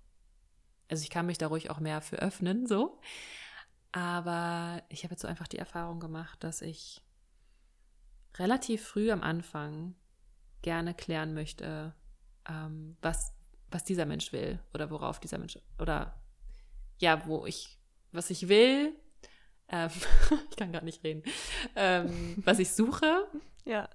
[0.90, 3.00] also ich kann mich da ruhig auch mehr für öffnen, so.
[3.92, 7.02] Aber ich habe jetzt so einfach die Erfahrung gemacht, dass ich
[8.38, 9.96] relativ früh am Anfang
[10.62, 11.96] gerne klären möchte,
[12.48, 13.34] ähm, was,
[13.72, 16.22] was dieser Mensch will oder worauf dieser Mensch oder
[17.00, 17.80] ja, wo ich,
[18.12, 18.94] was ich will,
[19.70, 19.90] ähm,
[20.50, 21.24] ich kann gar nicht reden,
[21.76, 23.28] ähm, was ich suche.
[23.66, 23.90] Ja.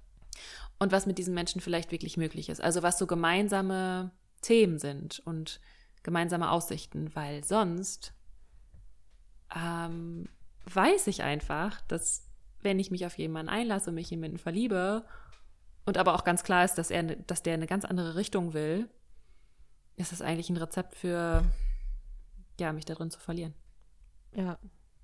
[0.79, 2.61] Und was mit diesen Menschen vielleicht wirklich möglich ist.
[2.61, 4.11] Also was so gemeinsame
[4.43, 5.61] Themen sind und
[6.03, 8.13] gemeinsame Aussichten, weil sonst
[9.55, 10.29] ähm,
[10.67, 12.29] weiß ich einfach, dass
[12.61, 15.05] wenn ich mich auf jemanden einlasse und mich jemanden verliebe
[15.87, 18.89] und aber auch ganz klar ist, dass er, dass der eine ganz andere Richtung will,
[19.97, 21.45] ist das eigentlich ein Rezept für,
[22.59, 23.55] ja, mich darin zu verlieren.
[24.35, 24.59] Ja.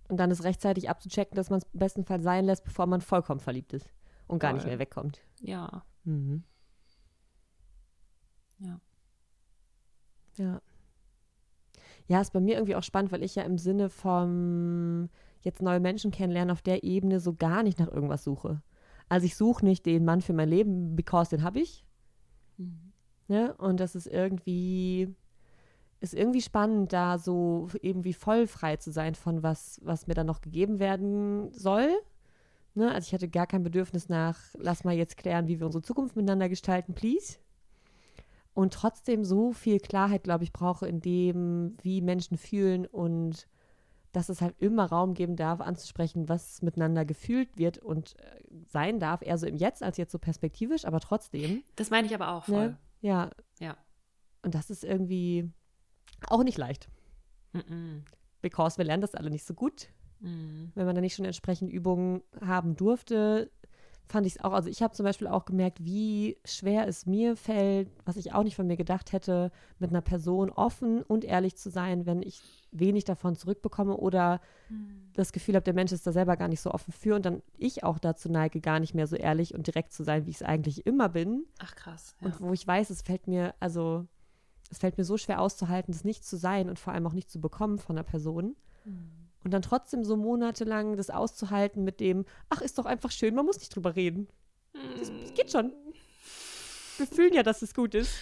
[0.09, 3.01] Und dann ist rechtzeitig abzuchecken, dass man es im besten Fall sein lässt, bevor man
[3.01, 3.87] vollkommen verliebt ist
[4.31, 4.59] und gar Voll.
[4.59, 5.21] nicht mehr wegkommt.
[5.41, 5.85] Ja.
[6.05, 6.45] Mhm.
[8.59, 8.81] Ja.
[10.37, 10.63] Ja.
[12.07, 15.09] Ja, ist bei mir irgendwie auch spannend, weil ich ja im Sinne vom
[15.43, 18.63] jetzt neue Menschen kennenlernen auf der Ebene so gar nicht nach irgendwas suche.
[19.09, 21.85] Also ich suche nicht den Mann für mein Leben, because den habe ich.
[22.57, 22.93] Mhm.
[23.29, 23.55] Ne?
[23.59, 25.15] Und das ist irgendwie,
[26.01, 30.27] ist irgendwie spannend, da so irgendwie voll frei zu sein von was, was mir dann
[30.27, 31.91] noch gegeben werden soll.
[32.75, 32.93] Ne?
[32.93, 36.17] Also ich hatte gar kein Bedürfnis nach, lass mal jetzt klären, wie wir unsere Zukunft
[36.17, 37.39] miteinander gestalten, please
[38.55, 43.49] und trotzdem so viel Klarheit, glaube ich, brauche in dem, wie Menschen fühlen und
[44.13, 48.99] dass es halt immer Raum geben darf, anzusprechen, was miteinander gefühlt wird und äh, sein
[48.99, 51.63] darf, eher so im Jetzt als jetzt so perspektivisch, aber trotzdem.
[51.77, 52.71] Das meine ich aber auch voll.
[52.71, 52.79] Ne?
[53.03, 53.31] Ja.
[53.61, 53.77] Ja.
[54.43, 55.49] Und das ist irgendwie
[56.27, 56.89] auch nicht leicht.
[57.53, 58.03] Mm -mm.
[58.43, 59.89] Because wir lernen das alle nicht so gut.
[60.21, 60.67] Mm.
[60.75, 63.51] Wenn man da nicht schon entsprechend Übungen haben durfte,
[64.11, 67.37] fand ich es auch, also ich habe zum Beispiel auch gemerkt, wie schwer es mir
[67.37, 71.57] fällt, was ich auch nicht von mir gedacht hätte, mit einer Person offen und ehrlich
[71.57, 75.11] zu sein, wenn ich wenig davon zurückbekomme oder mhm.
[75.15, 77.43] das Gefühl habe, der Mensch ist da selber gar nicht so offen für und dann
[77.57, 80.37] ich auch dazu neige, gar nicht mehr so ehrlich und direkt zu sein, wie ich
[80.37, 81.45] es eigentlich immer bin.
[81.59, 82.15] Ach krass.
[82.21, 82.27] Ja.
[82.27, 84.07] Und wo ich weiß, es fällt mir, also
[84.71, 87.31] es fällt mir so schwer auszuhalten, das nicht zu sein und vor allem auch nicht
[87.31, 88.57] zu bekommen von einer Person.
[88.85, 89.30] Mhm.
[89.45, 93.47] Und dann trotzdem so monatelang das auszuhalten mit dem, ach, ist doch einfach schön, man
[93.47, 94.29] muss nicht drüber reden.
[94.99, 95.73] Das, das geht schon.
[96.99, 98.15] Wir fühlen ja, dass es gut ist.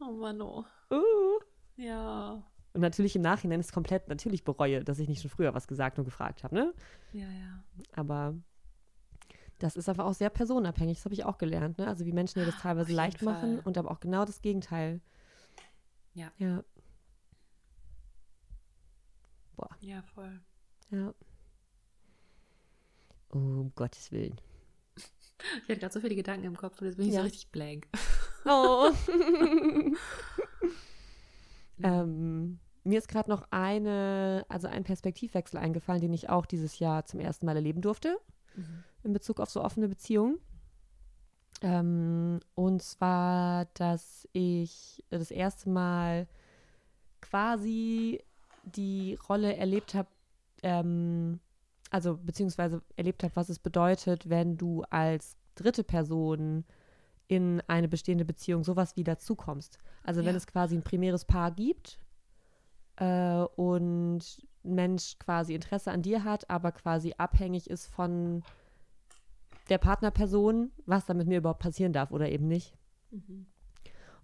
[0.00, 0.64] Oh Mann, oh.
[0.90, 1.40] Uh.
[1.76, 2.42] Ja.
[2.72, 5.98] Und natürlich im Nachhinein ist komplett, natürlich bereue, dass ich nicht schon früher was gesagt
[5.98, 6.74] und gefragt habe, ne?
[7.12, 7.64] Ja, ja.
[7.92, 8.34] Aber
[9.58, 11.86] das ist einfach auch sehr personenabhängig, das habe ich auch gelernt, ne?
[11.86, 13.34] Also wie Menschen dir das teilweise leicht Fall.
[13.34, 15.00] machen und aber auch genau das Gegenteil.
[16.14, 16.32] Ja.
[16.38, 16.62] Ja.
[19.60, 19.76] Boah.
[19.80, 20.40] Ja, voll.
[20.90, 21.14] Ja.
[23.32, 24.40] Oh, um Gottes Willen.
[24.96, 27.20] Ich hatte gerade so viele Gedanken im Kopf und jetzt bin ich ja.
[27.20, 27.86] so richtig blank.
[28.46, 28.90] Oh.
[31.82, 37.04] ähm, mir ist gerade noch eine, also ein Perspektivwechsel eingefallen, den ich auch dieses Jahr
[37.04, 38.18] zum ersten Mal erleben durfte,
[38.56, 38.84] mhm.
[39.02, 40.38] in Bezug auf so offene Beziehungen.
[41.60, 46.26] Ähm, und zwar, dass ich das erste Mal
[47.20, 48.22] quasi
[48.76, 50.08] die Rolle erlebt habe,
[50.62, 51.40] ähm,
[51.90, 56.64] also beziehungsweise erlebt habe, was es bedeutet, wenn du als dritte Person
[57.28, 59.78] in eine bestehende Beziehung sowas wie dazukommst.
[60.02, 60.26] Also ja.
[60.26, 61.98] wenn es quasi ein primäres Paar gibt
[62.96, 64.20] äh, und
[64.64, 68.42] ein Mensch quasi Interesse an dir hat, aber quasi abhängig ist von
[69.68, 72.74] der Partnerperson, was da mit mir überhaupt passieren darf oder eben nicht.
[73.10, 73.46] Mhm.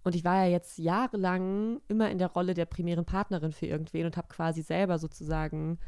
[0.07, 4.05] Und ich war ja jetzt jahrelang immer in der Rolle der primären Partnerin für irgendwen
[4.05, 5.79] und habe quasi selber sozusagen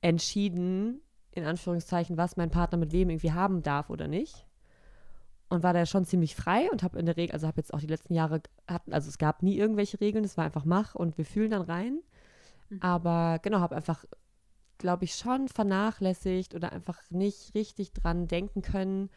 [0.00, 4.46] entschieden, in Anführungszeichen, was mein Partner mit wem irgendwie haben darf oder nicht.
[5.50, 7.80] Und war da schon ziemlich frei und habe in der Regel, also habe jetzt auch
[7.80, 11.18] die letzten Jahre, hat, also es gab nie irgendwelche Regeln, es war einfach mach und
[11.18, 12.00] wir fühlen dann rein.
[12.70, 12.78] Mhm.
[12.80, 14.06] Aber genau, habe einfach,
[14.78, 19.10] glaube ich, schon vernachlässigt oder einfach nicht richtig dran denken können,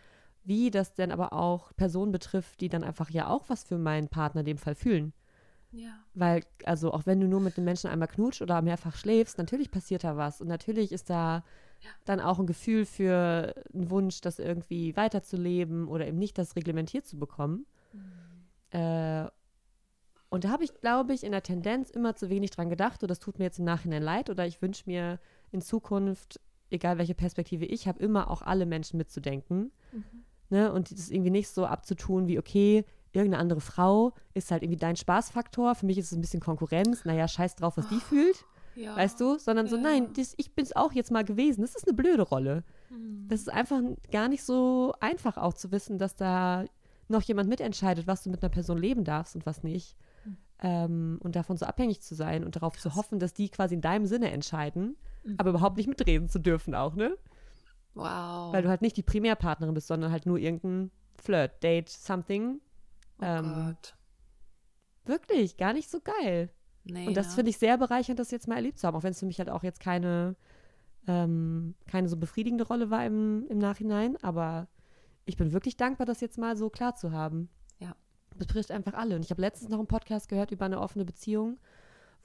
[0.46, 4.08] wie das denn aber auch Personen betrifft, die dann einfach ja auch was für meinen
[4.08, 5.14] Partner in dem Fall fühlen.
[5.72, 6.00] Ja.
[6.14, 9.72] Weil, also auch wenn du nur mit einem Menschen einmal knutscht oder mehrfach schläfst, natürlich
[9.72, 10.40] passiert da was.
[10.40, 11.44] Und natürlich ist da
[11.82, 11.90] Ja.
[12.06, 17.06] dann auch ein Gefühl für einen Wunsch, das irgendwie weiterzuleben oder eben nicht das reglementiert
[17.06, 17.66] zu bekommen.
[18.72, 19.26] Äh,
[20.30, 23.04] und da habe ich, glaube ich, in der Tendenz immer zu wenig dran gedacht.
[23.04, 24.30] Und das tut mir jetzt im Nachhinein leid.
[24.30, 25.20] Oder ich wünsche mir
[25.52, 29.72] in Zukunft, egal welche Perspektive ich habe, immer auch alle Menschen mitzudenken.
[30.50, 30.72] Ne?
[30.72, 34.96] Und das irgendwie nicht so abzutun wie, okay, irgendeine andere Frau ist halt irgendwie dein
[34.96, 35.76] Spaßfaktor.
[35.76, 37.06] Für mich ist es ein bisschen Konkurrenz.
[37.06, 38.96] Naja, scheiß drauf, was die fühlt, Ja.
[38.96, 39.38] weißt du?
[39.40, 39.82] Sondern so, Ja.
[39.84, 41.62] nein, das, ich bin es auch jetzt mal gewesen.
[41.62, 42.64] Das ist eine blöde Rolle.
[42.90, 43.28] Mhm.
[43.30, 43.82] Das ist einfach
[44.12, 46.66] gar nicht so einfach auch zu wissen, dass da
[47.08, 49.96] noch jemand mitentscheidet, was du mit einer Person leben darfst und was nicht.
[50.26, 50.38] Mhm.
[50.62, 53.82] Ähm, und davon so abhängig zu sein und darauf zu hoffen, dass die quasi in
[53.82, 55.36] deinem Sinne entscheiden, Mhm.
[55.38, 57.16] aber überhaupt nicht mitreden zu dürfen auch, ne?
[57.96, 58.54] Wow.
[58.54, 62.60] Weil du halt nicht die Primärpartnerin bist, sondern halt nur irgendein Flirt, Date, something.
[63.20, 63.96] oh ähm, Gott.
[65.06, 66.50] Wirklich, gar nicht so geil.
[66.84, 67.34] Nee, Und das ne?
[67.36, 69.40] finde ich sehr bereichernd, das jetzt mal erlebt zu haben, auch wenn es für mich
[69.40, 70.36] halt auch jetzt keine,
[71.08, 74.18] ähm, keine so befriedigende Rolle war im, im Nachhinein.
[74.22, 74.68] Aber
[75.26, 77.50] ich bin wirklich dankbar, das jetzt mal so klar zu haben.
[77.80, 77.96] Ja.
[78.30, 79.16] Das betrifft einfach alle.
[79.16, 81.58] Und ich habe letztens noch einen Podcast gehört über eine offene Beziehung,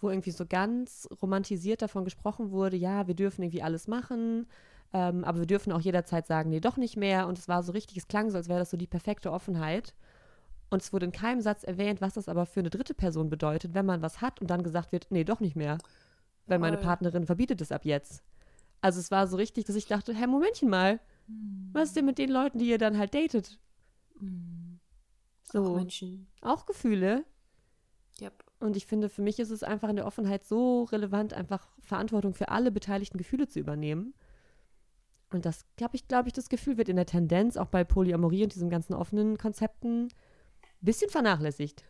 [0.00, 4.46] wo irgendwie so ganz romantisiert davon gesprochen wurde, ja, wir dürfen irgendwie alles machen,
[4.92, 7.26] ähm, aber wir dürfen auch jederzeit sagen, nee, doch nicht mehr.
[7.26, 9.94] Und es war so richtig, es klang so, als wäre das so die perfekte Offenheit.
[10.70, 13.74] Und es wurde in keinem Satz erwähnt, was das aber für eine dritte Person bedeutet,
[13.74, 15.78] wenn man was hat und dann gesagt wird, nee, doch nicht mehr.
[16.46, 16.76] Weil meine.
[16.78, 18.22] Partnerin verbietet es ab jetzt.
[18.80, 21.70] Also es war so richtig, dass ich dachte, hä, Momentchen mal, Hm.
[21.72, 23.58] was ist denn mit den Leuten, die ihr dann halt datet?
[24.18, 24.80] Hm.
[25.52, 26.26] So, Auch Menschen.
[26.40, 27.24] auch Gefühle.
[28.20, 28.44] Yep.
[28.60, 32.34] Und ich finde, für mich ist es einfach in der Offenheit so relevant, einfach Verantwortung
[32.34, 34.14] für alle beteiligten Gefühle zu übernehmen.
[35.30, 38.42] Und das, glaube ich, glaube ich, das Gefühl wird in der Tendenz auch bei Polyamorie
[38.44, 40.10] und diesen ganzen offenen Konzepten ein
[40.80, 41.84] bisschen vernachlässigt.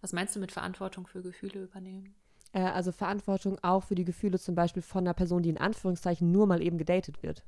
[0.00, 2.14] Was meinst du mit Verantwortung für Gefühle übernehmen?
[2.52, 6.30] Äh, also Verantwortung auch für die Gefühle zum Beispiel von einer Person, die in Anführungszeichen
[6.30, 7.44] nur mal eben gedatet wird.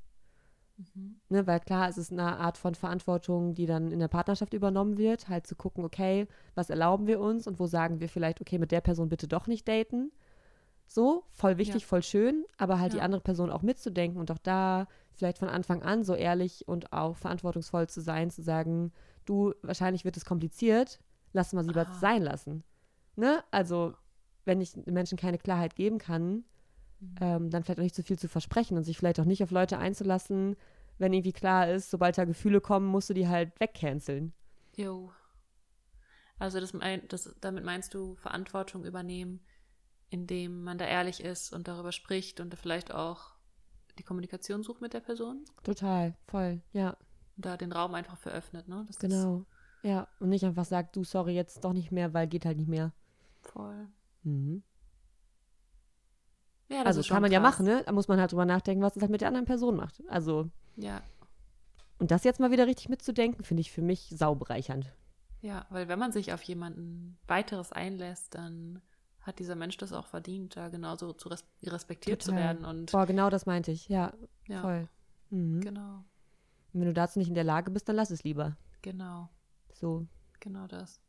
[0.76, 1.20] Mhm.
[1.28, 4.98] Ne, weil klar, es ist eine Art von Verantwortung, die dann in der Partnerschaft übernommen
[4.98, 8.58] wird, halt zu gucken, okay, was erlauben wir uns und wo sagen wir vielleicht, okay,
[8.58, 10.12] mit der Person bitte doch nicht daten.
[10.88, 11.88] So, voll wichtig, Ja.
[11.88, 13.02] voll schön, aber halt die Ja.
[13.02, 17.16] andere Person auch mitzudenken und auch da vielleicht von Anfang an so ehrlich und auch
[17.16, 18.92] verantwortungsvoll zu sein, zu sagen,
[19.24, 21.00] du, wahrscheinlich wird es kompliziert,
[21.32, 21.94] lass mal lieber Ah.
[22.00, 22.62] sein lassen.
[23.16, 23.42] Ne?
[23.50, 23.94] Also,
[24.44, 26.44] wenn ich den Menschen keine Klarheit geben kann,
[27.00, 27.16] Mhm.
[27.20, 29.50] ähm, dann vielleicht auch nicht zu viel zu versprechen und sich vielleicht auch nicht auf
[29.50, 30.56] Leute einzulassen,
[30.98, 34.32] wenn irgendwie klar ist, sobald da Gefühle kommen, musst du die halt wegcanceln.
[34.76, 35.12] Jo.
[36.38, 39.40] Also das, mein, das, damit meinst du Verantwortung übernehmen,
[40.10, 43.34] indem man da ehrlich ist und darüber spricht und vielleicht auch
[43.98, 46.96] die Kommunikation sucht mit der Person Total, voll, ja,
[47.36, 48.84] und da den Raum einfach für öffnet, ne?
[48.86, 49.44] Das genau.
[49.82, 52.68] Ja, und nicht einfach sagt, du, sorry, jetzt doch nicht mehr, weil geht halt nicht
[52.68, 52.92] mehr.
[53.42, 53.88] Voll.
[54.22, 54.62] Mhm.
[56.68, 57.52] Ja, das Also kann man ja krass.
[57.52, 57.82] machen, ne?
[57.84, 60.02] Da muss man halt drüber nachdenken, was es halt mit der anderen Person macht.
[60.08, 61.02] Also, Ja,
[61.98, 64.92] und das jetzt mal wieder richtig mitzudenken, finde ich für mich saubereichernd.
[65.40, 68.82] ja, weil wenn man sich auf jemanden weiteres einlässt, dann
[69.26, 72.44] hat dieser Mensch das auch verdient, da genauso zu res respektiert zu Total.
[72.44, 74.12] werden und Boah, genau das meinte ich, ja,
[74.46, 74.88] ja, voll.
[75.30, 75.60] Mhm.
[75.60, 76.04] genau,
[76.72, 78.56] Und wenn du dazu nicht in der Lage bist, dann lass es lieber.
[78.82, 79.28] genau,
[79.74, 80.06] So.
[80.40, 81.00] genau das.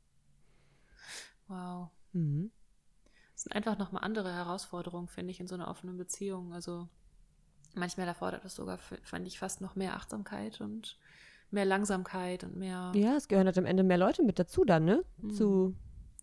[1.47, 1.89] Wow.
[2.13, 2.51] Mhm.
[3.33, 6.53] Das sind einfach nochmal andere Herausforderungen, finde ich, in so einer offenen Beziehung.
[6.53, 6.89] Also
[7.75, 10.97] manchmal erfordert es sogar, fand ich, fast noch mehr Achtsamkeit und
[11.51, 12.91] mehr Langsamkeit und mehr.
[12.95, 15.03] Ja, es gehören halt am Ende mehr Leute mit dazu dann, ne?
[15.17, 15.29] Mhm.
[15.29, 15.75] Zu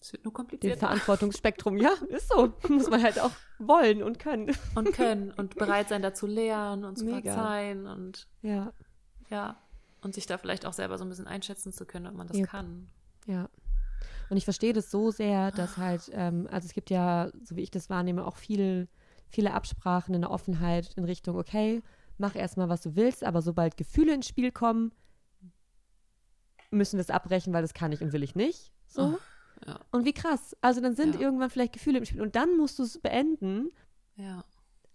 [0.05, 0.81] Es wird nur dem komplizierter.
[0.81, 1.79] Verantwortungsspektrum.
[1.79, 2.53] Ja, ist so.
[2.69, 4.55] Muss man halt auch wollen und können.
[4.75, 7.33] Und können und bereit sein, da zu lernen und zu Mega.
[7.33, 8.75] verzeihen und Ja,
[9.31, 9.57] ja.
[10.03, 12.37] Und sich da vielleicht auch selber so ein bisschen einschätzen zu können, ob man das
[12.37, 12.49] Yep.
[12.49, 12.89] kann.
[13.27, 13.49] ja.
[14.29, 17.63] Und ich verstehe das so sehr, dass halt, ähm, also es gibt ja, so wie
[17.63, 18.89] ich das wahrnehme, auch viel,
[19.29, 21.83] viele Absprachen in der Offenheit in Richtung, okay,
[22.19, 24.93] mach erstmal, was du willst, aber sobald Gefühle ins Spiel kommen,
[26.71, 28.71] müssen wir es abbrechen, weil das kann ich und will ich nicht.
[28.87, 29.03] So.
[29.15, 29.19] Oh,
[29.67, 29.81] ja.
[29.93, 30.57] Und wie krass.
[30.61, 31.21] Also dann sind Ja.
[31.23, 33.71] irgendwann vielleicht Gefühle im Spiel und dann musst du es beenden.
[34.17, 34.45] Ja.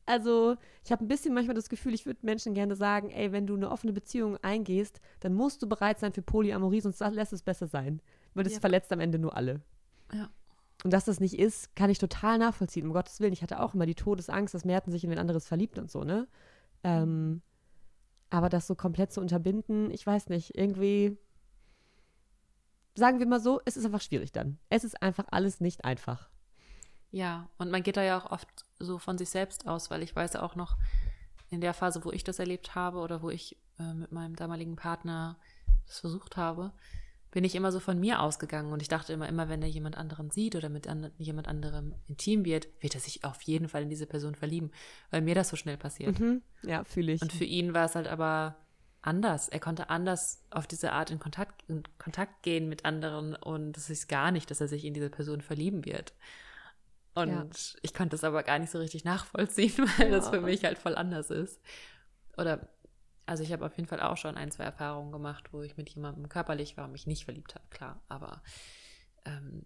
[0.05, 3.45] Also, ich habe ein bisschen manchmal das Gefühl, ich würde Menschen gerne sagen, ey, wenn
[3.45, 7.43] du eine offene Beziehung eingehst, dann musst du bereit sein für Polyamorie, sonst lässt es
[7.43, 8.01] besser sein.
[8.33, 8.61] Weil das Yep.
[8.61, 9.61] verletzt am Ende nur alle.
[10.11, 10.29] Ja.
[10.83, 12.87] Und dass das nicht ist, kann ich total nachvollziehen.
[12.87, 15.45] Um Gottes Willen, ich hatte auch immer die Todesangst, dass Merten sich in wen anderes
[15.47, 16.27] verliebt und so, ne?
[16.83, 17.41] Ähm,
[18.31, 21.17] aber das so komplett zu unterbinden, ich weiß nicht, irgendwie,
[22.95, 24.57] sagen wir mal so, es ist einfach schwierig dann.
[24.69, 26.29] Es ist einfach alles nicht einfach.
[27.11, 30.15] Ja, und man geht da ja auch oft so von sich selbst aus, weil ich
[30.15, 30.77] weiß ja auch noch
[31.49, 34.75] in der Phase, wo ich das erlebt habe oder wo ich äh, mit meinem damaligen
[34.75, 35.37] Partner
[35.87, 36.71] das versucht habe,
[37.31, 39.97] bin ich immer so von mir ausgegangen und ich dachte immer, immer wenn er jemand
[39.97, 43.83] anderen sieht oder mit an, jemand anderem intim wird, wird er sich auf jeden Fall
[43.83, 44.71] in diese Person verlieben,
[45.11, 46.19] weil mir das so schnell passiert.
[46.19, 46.41] Mhm.
[46.63, 47.21] Ja, fühle ich.
[47.21, 48.55] Und für ihn war es halt aber
[49.01, 49.49] anders.
[49.49, 53.89] Er konnte anders auf diese Art in Kontakt, in Kontakt gehen mit anderen und es
[53.89, 56.13] ist gar nicht, dass er sich in diese Person verlieben wird.
[57.15, 57.79] Und ja.
[57.81, 60.17] ich konnte es aber gar nicht so richtig nachvollziehen, weil ja.
[60.17, 61.61] das für mich halt voll anders ist.
[62.37, 62.69] Oder
[63.25, 65.89] also ich habe auf jeden Fall auch schon ein, zwei Erfahrungen gemacht, wo ich mit
[65.89, 68.01] jemandem körperlich war und mich nicht verliebt habe, klar.
[68.07, 68.41] Aber
[69.25, 69.63] ähm,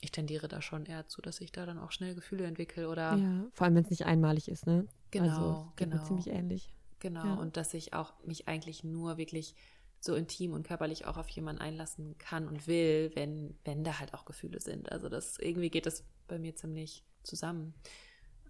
[0.00, 3.14] ich tendiere da schon eher zu, dass ich da dann auch schnell Gefühle entwickle oder.
[3.14, 4.86] Ja, vor allem wenn es nicht einmalig ist, ne?
[5.10, 6.02] Genau, also, genau.
[6.04, 6.74] ziemlich ähnlich.
[6.98, 7.34] Genau, ja.
[7.34, 9.54] und dass ich auch mich eigentlich nur wirklich
[10.00, 14.14] so intim und körperlich auch auf jemanden einlassen kann und will, wenn, wenn da halt
[14.14, 14.90] auch Gefühle sind.
[14.90, 17.74] Also das irgendwie geht das bei mir ziemlich zusammen.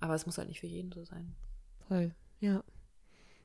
[0.01, 1.35] Aber es muss halt nicht für jeden so sein.
[1.89, 2.63] Voll, ja.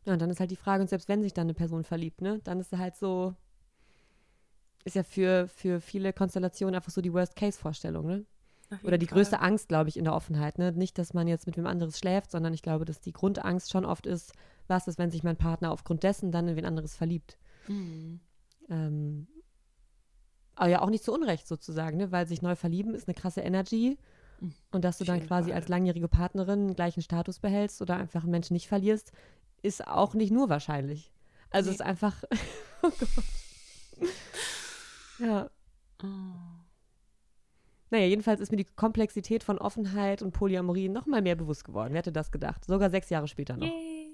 [0.05, 2.21] Ja, und dann ist halt die Frage, und selbst wenn sich dann eine Person verliebt,
[2.21, 3.35] ne, dann ist es halt so,
[4.83, 8.25] ist ja für, für viele Konstellationen einfach so die Worst-Case-Vorstellung, ne?
[8.83, 9.17] Oder die Fall.
[9.17, 10.71] größte Angst, glaube ich, in der Offenheit, ne?
[10.71, 13.85] Nicht, dass man jetzt mit wem anderes schläft, sondern ich glaube, dass die Grundangst schon
[13.85, 14.33] oft ist,
[14.67, 17.37] was ist, wenn sich mein Partner aufgrund dessen dann in wen anderes verliebt.
[17.67, 18.19] Mhm.
[18.69, 19.27] Ähm,
[20.55, 22.11] aber ja, auch nicht zu Unrecht sozusagen, ne?
[22.11, 23.97] Weil sich neu verlieben ist eine krasse Energy.
[24.39, 24.53] Mhm.
[24.71, 25.57] Und dass du dann quasi Fall.
[25.57, 29.11] als langjährige Partnerin gleichen Status behältst oder einfach einen Menschen nicht verlierst,
[29.61, 31.11] ist auch nicht nur wahrscheinlich.
[31.49, 31.75] Also nee.
[31.75, 32.23] ist einfach.
[32.83, 34.09] oh Gott.
[35.19, 35.49] Ja.
[36.03, 36.60] Oh.
[37.91, 41.93] Naja, jedenfalls ist mir die Komplexität von Offenheit und Polyamorie noch mal mehr bewusst geworden.
[41.93, 42.63] Wer hätte das gedacht?
[42.65, 43.67] Sogar sechs Jahre später noch.
[43.67, 44.07] Yay.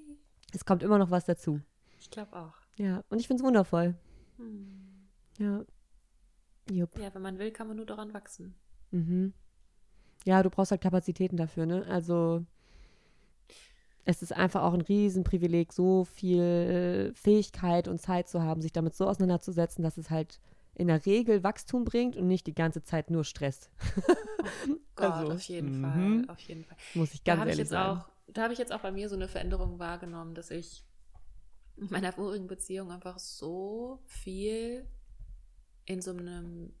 [0.52, 1.60] Es kommt immer noch was dazu.
[2.00, 2.54] Ich glaube auch.
[2.76, 3.94] Ja, und ich finde es wundervoll.
[4.36, 5.08] Hm.
[5.38, 5.64] Ja.
[6.70, 6.98] Jupp.
[6.98, 8.54] Ja, wenn man will, kann man nur daran wachsen.
[8.90, 9.32] Mhm.
[10.24, 11.86] Ja, du brauchst halt Kapazitäten dafür, ne?
[11.88, 12.44] Also
[14.04, 18.94] es ist einfach auch ein Riesenprivileg, so viel Fähigkeit und Zeit zu haben, sich damit
[18.94, 20.40] so auseinanderzusetzen, dass es halt
[20.78, 23.68] in der Regel Wachstum bringt und nicht die ganze Zeit nur Stress.
[23.96, 26.76] Oh Gott, also, auf jeden Fall, auf jeden Fall.
[26.94, 28.00] Muss ich ganz da ehrlich sagen.
[28.00, 30.84] Auch, da habe ich jetzt auch bei mir so eine Veränderung wahrgenommen, dass ich
[31.76, 34.86] in meiner vorigen Beziehung einfach so viel
[35.84, 36.72] in so einem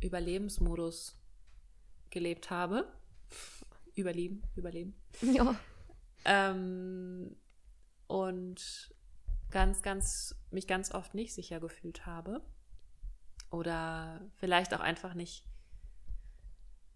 [0.00, 1.16] Überlebensmodus
[2.10, 2.88] gelebt habe.
[3.94, 4.94] Überleben, überleben.
[5.22, 5.54] Ja.
[6.24, 7.36] Ähm,
[8.08, 8.94] und
[9.50, 12.42] ganz, ganz, mich ganz oft nicht sicher gefühlt habe.
[13.54, 15.44] Oder vielleicht auch einfach nicht,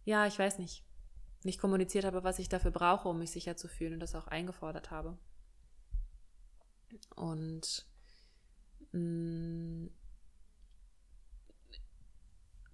[0.05, 0.85] ja, ich weiß nicht,
[1.45, 4.27] nicht kommuniziert habe, was ich dafür brauche, um mich sicher zu fühlen und das auch
[4.27, 5.17] eingefordert habe.
[7.15, 7.87] Und
[8.91, 9.91] mh, mm,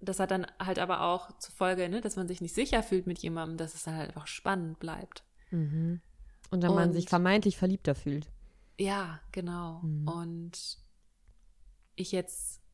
[0.01, 3.05] das hat dann halt aber auch zur Folge, ne, dass man sich nicht sicher fühlt
[3.05, 5.23] mit jemandem, dass es dann halt einfach spannend bleibt.
[5.51, 6.01] Mhm.
[6.49, 8.31] Und dann und, man sich vermeintlich verliebter fühlt.
[8.79, 9.81] Ja, genau.
[9.83, 10.07] Mhm.
[10.07, 10.79] Und
[11.95, 12.64] ich jetzt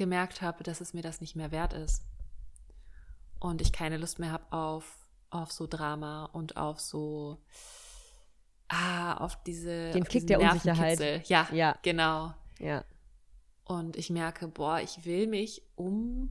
[0.00, 2.02] gemerkt habe, dass es mir das nicht mehr wert ist.
[3.38, 7.36] Und ich keine Lust mehr habe auf, auf so Drama und auf so,
[8.68, 9.90] ah, auf diese.
[9.90, 11.28] Den Kick der Unsicherheit.
[11.28, 12.32] Ja, ja, genau.
[12.58, 12.82] Ja.
[13.64, 16.30] Und ich merke, boah, ich will mich um,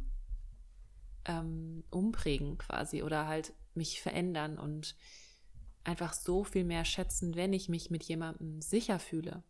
[1.26, 4.96] ähm, umprägen quasi oder halt mich verändern und
[5.84, 9.44] einfach so viel mehr schätzen, wenn ich mich mit jemandem sicher fühle.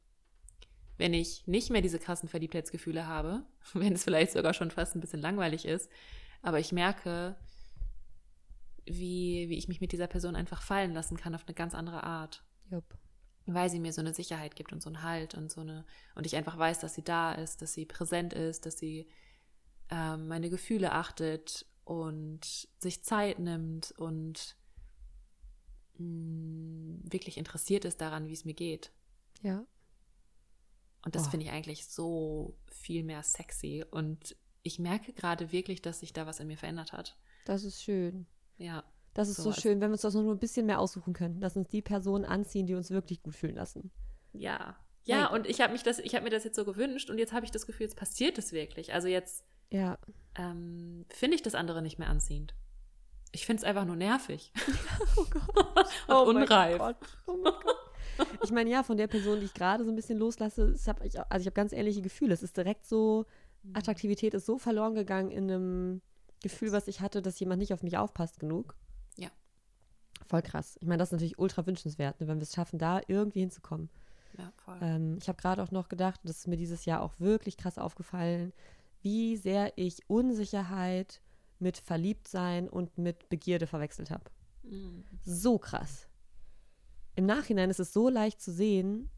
[1.00, 3.44] Wenn ich nicht mehr diese krassen Verliebtheitsgefühle habe,
[3.74, 5.90] wenn es vielleicht sogar schon fast ein bisschen langweilig ist,
[6.42, 7.36] aber ich merke,
[8.86, 12.04] wie, wie ich mich mit dieser Person einfach fallen lassen kann auf eine ganz andere
[12.04, 12.44] Art.
[12.70, 12.98] Jupp.
[13.46, 15.86] Weil sie mir so eine Sicherheit gibt und so einen Halt und so eine,
[16.16, 19.08] und ich einfach weiß, dass sie da ist, dass sie präsent ist, dass sie
[19.90, 24.58] ähm, meine Gefühle achtet und sich Zeit nimmt und
[25.98, 28.92] mh, wirklich interessiert ist daran, wie es mir geht.
[29.42, 29.66] Ja.
[31.06, 31.30] Und das oh.
[31.32, 33.86] finde ich eigentlich so viel mehr sexy.
[33.90, 37.18] Und ich merke gerade wirklich, dass sich da was in mir verändert hat.
[37.46, 38.26] Das ist schön.
[38.58, 38.84] Ja.
[39.14, 41.40] Das ist so, so schön, wenn wir uns das nur ein bisschen mehr aussuchen können,
[41.42, 43.92] dass uns die Personen anziehen, die uns wirklich gut fühlen lassen.
[44.34, 44.78] Ja.
[45.06, 45.34] Ja, Nein.
[45.34, 47.46] und ich habe mich das, ich habe mir das jetzt so gewünscht und jetzt habe
[47.46, 48.94] ich das Gefühl, jetzt passiert es wirklich.
[48.94, 49.98] Also jetzt ja.
[50.36, 52.54] ähm, finde ich das andere nicht mehr anziehend.
[53.32, 54.52] Ich finde es einfach nur nervig.
[55.16, 55.48] oh Gott.
[56.08, 56.78] Und oh unreif.
[56.78, 56.98] Gott.
[57.28, 57.89] Oh mein Gott.
[58.44, 61.20] Ich meine, ja, von der Person, die ich gerade so ein bisschen loslasse, hab ich,
[61.20, 62.34] also ich habe ganz ehrliche Gefühle.
[62.34, 63.26] Es ist direkt so,
[63.64, 63.76] mhm.
[63.76, 66.02] Attraktivität ist so verloren gegangen in einem
[66.42, 68.76] Gefühl, was ich hatte, dass jemand nicht auf mich aufpasst genug.
[69.18, 69.30] Ja.
[70.28, 70.78] Voll krass.
[70.80, 73.90] Ich meine, das ist natürlich ultra wünschenswert, ne, wenn wir es schaffen, da irgendwie hinzukommen.
[74.38, 74.78] Ja, voll.
[74.82, 77.78] Ähm, ich habe gerade auch noch gedacht, das ist mir dieses Jahr auch wirklich krass
[77.78, 78.54] aufgefallen,
[79.02, 81.22] wie sehr ich Unsicherheit
[81.60, 84.26] mit Verliebtsein und mit Begierde verwechselt habe.
[84.64, 85.04] Mhm.
[85.24, 86.09] So krass.
[87.20, 89.10] Im Nachhinein ist es so leicht zu sehen,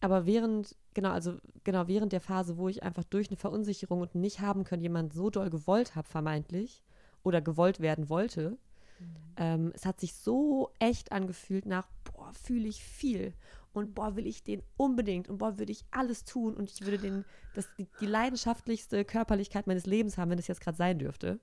[0.00, 4.14] aber während, genau, also genau während der Phase, wo ich einfach durch eine Verunsicherung und
[4.14, 6.82] nicht haben können, jemand so doll gewollt habe, vermeintlich,
[7.22, 8.52] oder gewollt werden wollte,
[8.98, 9.06] mhm.
[9.36, 13.34] ähm, es hat sich so echt angefühlt nach, boah, fühle ich viel.
[13.74, 16.96] Und boah, will ich den unbedingt und boah, würde ich alles tun und ich würde
[16.96, 21.38] den, das, die, die leidenschaftlichste Körperlichkeit meines Lebens haben, wenn es jetzt gerade sein dürfte.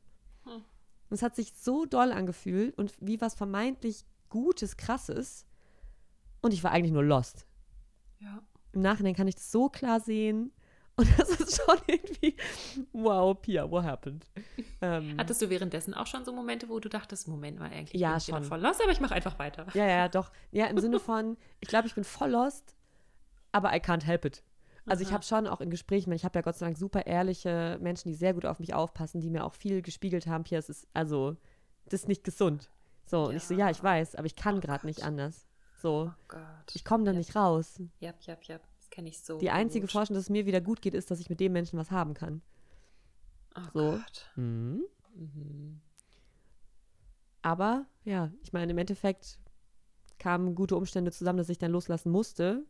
[0.46, 0.54] Hm.
[0.54, 0.64] Und
[1.14, 5.47] es hat sich so doll angefühlt und wie was vermeintlich Gutes, Krasses.
[6.42, 7.46] Und ich war eigentlich nur lost.
[8.20, 8.42] Ja.
[8.74, 10.52] Im Nachhinein kann ich das so klar sehen.
[11.00, 12.36] Und das ist schon irgendwie,
[12.92, 14.26] wow, Pia, what happened?
[14.80, 18.10] Ähm, Hattest du währenddessen auch schon so Momente, wo du dachtest, Moment mal, eigentlich ja,
[18.10, 18.44] bin ich schon.
[18.44, 19.66] voll lost, aber ich mache einfach weiter.
[19.74, 20.32] Ja, ja, doch.
[20.52, 22.76] Ja, im Sinne von, ich glaube, ich bin voll lost,
[23.52, 24.44] aber I can't help it.
[24.86, 25.10] Also Aha.
[25.10, 28.10] ich habe schon auch in Gesprächen, ich habe ja Gott sei Dank super ehrliche Menschen,
[28.10, 30.88] die sehr gut auf mich aufpassen, die mir auch viel gespiegelt haben, Pia, es ist,
[30.94, 31.36] also,
[31.86, 32.70] das ist nicht gesund.
[33.08, 33.30] So, ja.
[33.30, 35.47] und ich so, ja, ich weiß, aber ich kann oh gerade nicht anders.
[35.78, 36.12] So.
[36.12, 36.42] Oh Gott.
[36.74, 37.20] Ich komme da yep.
[37.20, 37.80] nicht raus.
[38.00, 38.60] Ja, ja, ja.
[38.80, 39.38] Das kenne ich so.
[39.38, 39.92] Die einzige gut.
[39.92, 42.14] Forschung, dass es mir wieder gut geht, ist, dass ich mit dem Menschen was haben
[42.14, 42.42] kann.
[43.56, 43.92] Oh so.
[43.92, 44.26] Gott.
[44.36, 44.84] Mhm.
[45.16, 45.82] Mhm.
[47.42, 49.40] Aber ja, ich meine, im Endeffekt
[50.20, 52.66] kamen gute Umstände zusammen, dass ich dann loslassen musste.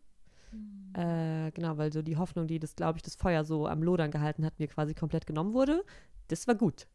[0.51, 0.93] Mhm.
[0.93, 4.11] Äh, genau, weil so die Hoffnung, die das, glaube ich, das Feuer so am Lodern
[4.11, 5.83] gehalten hat, mir quasi komplett genommen wurde.
[6.27, 6.87] Das war gut.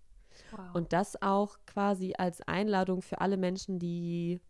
[0.51, 0.75] Wow.
[0.75, 4.41] Und das auch quasi als Einladung für alle Menschen, die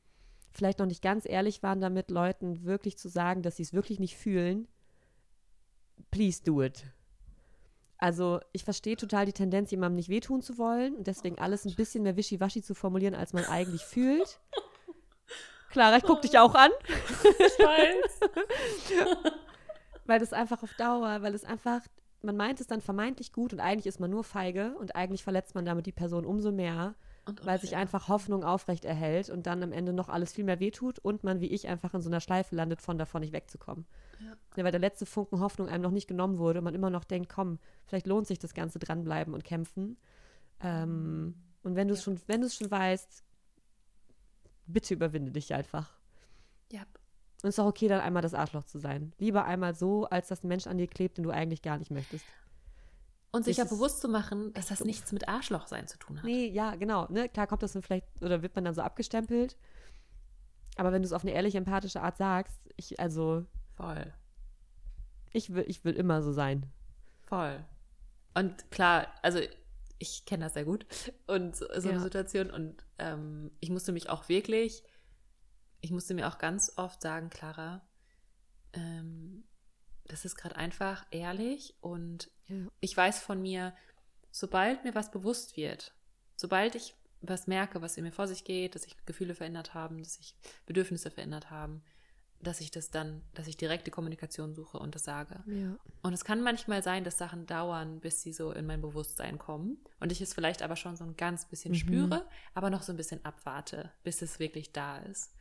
[0.53, 3.99] vielleicht noch nicht ganz ehrlich waren damit, Leuten wirklich zu sagen, dass sie es wirklich
[3.99, 4.69] nicht fühlen,
[6.11, 6.85] please do it.
[7.99, 11.75] Also ich verstehe total die Tendenz, jemandem nicht wehtun zu wollen und deswegen alles ein
[11.75, 14.41] bisschen mehr wischiwaschi zu formulieren, als man eigentlich fühlt.
[15.71, 16.71] Clara, ich guck dich auch an.
[17.39, 18.21] Ich weiß.
[20.05, 21.81] weil das einfach auf Dauer, weil es einfach,
[22.23, 25.55] man meint es dann vermeintlich gut und eigentlich ist man nur feige und eigentlich verletzt
[25.55, 26.95] man damit die Person umso mehr
[27.43, 30.99] weil sich einfach Hoffnung aufrecht erhält und dann am Ende noch alles viel mehr wehtut
[30.99, 33.87] und man wie ich einfach in so einer Schleife landet, von davon nicht wegzukommen.
[34.21, 34.37] Ja.
[34.57, 34.65] ja.
[34.65, 37.31] weil der letzte Funken Hoffnung einem noch nicht genommen wurde und man immer noch denkt,
[37.33, 39.97] komm, vielleicht lohnt sich das Ganze dranbleiben und kämpfen.
[40.61, 41.35] Ähm, mhm.
[41.63, 42.05] und wenn du es ja.
[42.05, 43.25] schon, wenn du es schon weißt,
[44.67, 45.93] bitte überwinde dich einfach.
[46.73, 46.83] Ja.
[47.43, 49.13] Und es ist auch okay, dann einmal das Arschloch zu sein.
[49.19, 51.91] Lieber einmal so, als dass ein Mensch an dir klebt, den du eigentlich gar nicht
[51.91, 52.25] möchtest.
[53.33, 54.87] Und sich ja bewusst zu machen, dass das doof.
[54.87, 56.25] nichts mit Arschloch sein zu tun hat.
[56.25, 57.07] Nee, ja, genau.
[57.11, 57.29] Ne?
[57.31, 59.57] Klar kommt das dann vielleicht, oder wird man dann so abgestempelt.
[60.77, 63.47] Aber wenn du es auf eine ehrliche, empathische Art sagst, ich, also.
[63.75, 64.13] Voll.
[65.33, 66.71] Ich will, ich will immer so sein.
[67.27, 67.65] Voll.
[68.35, 69.41] Und klar, also
[69.99, 70.87] ich kenne das sehr gut
[71.27, 71.95] und so, so ja.
[71.95, 72.51] eine Situation.
[72.51, 74.83] Und ähm, ich musste mich auch wirklich,
[75.81, 77.83] ich musste mir auch ganz oft sagen, Clara,
[78.73, 79.45] ähm,
[80.09, 82.67] das ist gerade einfach ehrlich und ja.
[82.81, 83.75] ich weiß von mir,
[84.31, 85.95] sobald mir was bewusst wird,
[86.37, 89.99] sobald ich was merke, was in mir vor sich geht, dass sich Gefühle verändert haben,
[89.99, 90.35] dass sich
[90.67, 91.83] Bedürfnisse verändert haben,
[92.41, 95.43] dass ich das dann, dass ich direkte Kommunikation suche und das sage.
[95.47, 95.77] Ja.
[96.03, 99.79] Und es kann manchmal sein, dass Sachen dauern, bis sie so in mein Bewusstsein kommen
[100.01, 101.77] und ich es vielleicht aber schon so ein ganz bisschen mhm.
[101.77, 105.33] spüre, aber noch so ein bisschen abwarte, bis es wirklich da ist.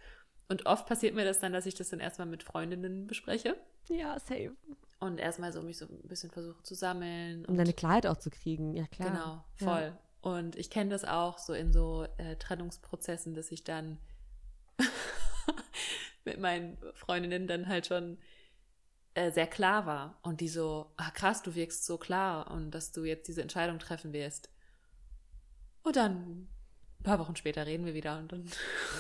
[0.52, 3.56] Und oft passiert mir das dann, dass ich das dann erstmal mit Freundinnen bespreche
[3.88, 4.56] ja, safe.
[5.00, 7.46] Und erstmal so mich so ein bisschen versuche zu sammeln.
[7.46, 9.10] Um deine Klarheit auch zu kriegen, ja klar.
[9.10, 9.82] Genau, voll.
[9.82, 9.98] Ja.
[10.22, 13.98] Und ich kenne das auch so in so äh, Trennungsprozessen, dass ich dann
[16.26, 18.20] mit meinen Freundinnen dann halt schon
[19.16, 20.20] äh, sehr klar war.
[20.22, 23.80] Und die so, ah krass, du wirkst so klar und dass du jetzt diese Entscheidung
[23.80, 24.50] treffen wirst.
[25.82, 26.48] Und dann
[27.00, 28.46] ein paar Wochen später reden wir wieder und dann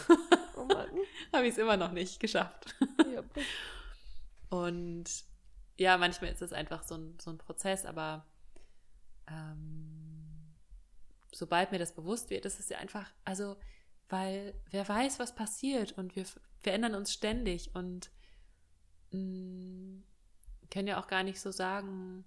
[0.70, 2.76] oh habe ich es immer noch nicht geschafft.
[3.14, 3.24] Ja,
[4.50, 5.06] und
[5.78, 8.26] ja, manchmal ist es einfach so ein, so ein Prozess, aber
[9.28, 10.56] ähm,
[11.32, 13.58] sobald mir das bewusst wird, ist es ja einfach, also,
[14.10, 16.26] weil wer weiß, was passiert und wir
[16.60, 18.12] verändern uns ständig und
[19.12, 20.04] mh, mm,
[20.70, 22.26] können ja auch gar nicht so sagen,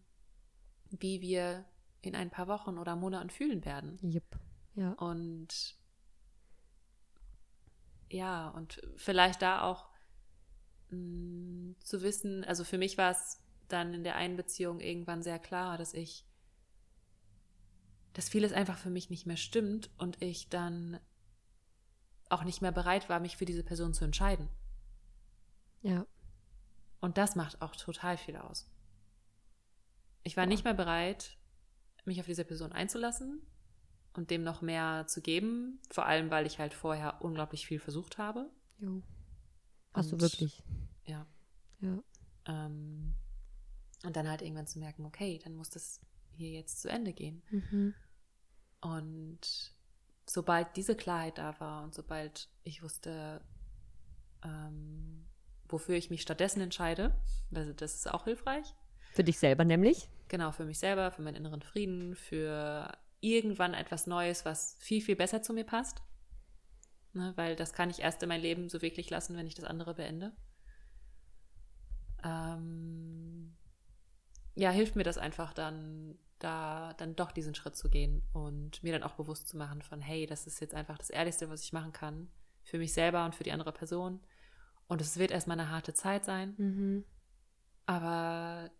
[0.91, 1.65] wie wir
[2.03, 3.99] in ein paar Wochen oder Monaten fühlen werden.
[4.03, 4.39] Yep.
[4.75, 4.93] Ja.
[4.93, 5.77] Und
[8.11, 9.89] ja, und vielleicht da auch
[10.91, 15.39] mh, zu wissen, also für mich war es dann in der einen Beziehung irgendwann sehr
[15.39, 16.27] klar, dass ich,
[18.13, 21.01] dass vieles einfach für mich nicht mehr stimmt und ich dann
[22.29, 24.49] auch nicht mehr bereit war, mich für diese Person zu entscheiden.
[25.83, 26.07] Ja.
[27.01, 28.71] Und das macht auch total viel aus.
[30.23, 30.49] Ich war ja.
[30.49, 31.37] nicht mehr bereit,
[32.05, 33.47] mich auf diese Person einzulassen
[34.15, 38.19] und dem noch mehr zu geben, vor allem weil ich halt vorher unglaublich viel versucht
[38.19, 38.51] habe.
[38.79, 39.03] Jo.
[39.93, 40.63] Hast du wirklich?
[41.05, 41.27] Ja.
[41.81, 42.03] Ja.
[42.47, 43.15] Ähm,
[44.05, 46.01] und dann halt irgendwann zu merken, okay, dann muss das
[46.37, 47.43] hier jetzt zu Ende gehen.
[47.51, 47.95] Mhm.
[48.81, 49.75] Und
[50.27, 53.41] sobald diese Klarheit da war und sobald ich wusste,
[54.43, 55.27] ähm,
[55.69, 57.15] wofür ich mich stattdessen entscheide.
[57.55, 58.75] Also das ist auch hilfreich.
[59.13, 60.09] Für dich selber nämlich?
[60.29, 62.93] Genau, für mich selber, für meinen inneren Frieden, für
[63.25, 66.03] irgendwann etwas Neues, was viel, viel besser zu mir passt.
[67.13, 69.65] Ne, weil das kann ich erst in mein Leben so wirklich lassen, wenn ich das
[69.65, 70.33] andere beende.
[72.25, 73.55] Ähm,
[74.55, 78.93] ja, hilft mir das einfach dann, da dann doch diesen Schritt zu gehen und mir
[78.93, 81.73] dann auch bewusst zu machen von, hey, das ist jetzt einfach das Ehrlichste, was ich
[81.73, 82.29] machen kann.
[82.63, 84.21] Für mich selber und für die andere Person.
[84.89, 86.55] Und es wird erstmal eine harte Zeit sein.
[86.57, 87.05] Mhm.
[87.87, 88.71] Aber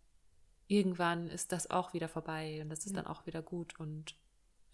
[0.67, 3.03] irgendwann ist das auch wieder vorbei und das ist Ja.
[3.03, 3.79] dann auch wieder gut.
[3.79, 4.17] Und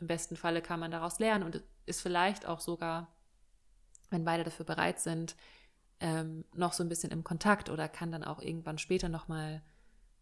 [0.01, 3.15] im besten Falle kann man daraus lernen und ist vielleicht auch sogar,
[4.11, 5.37] wenn beide dafür bereit sind,
[6.01, 9.63] ähm, noch so ein bisschen im Kontakt oder kann dann auch irgendwann später nochmal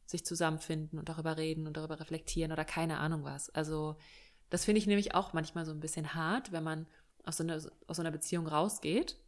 [0.07, 3.51] sich zusammenfinden und darüber reden und darüber reflektieren oder keine Ahnung was.
[3.51, 3.97] Also
[4.51, 6.87] das finde ich nämlich auch manchmal so ein bisschen hart, wenn man
[7.24, 9.18] aus so, einer, aus so einer Beziehung rausgeht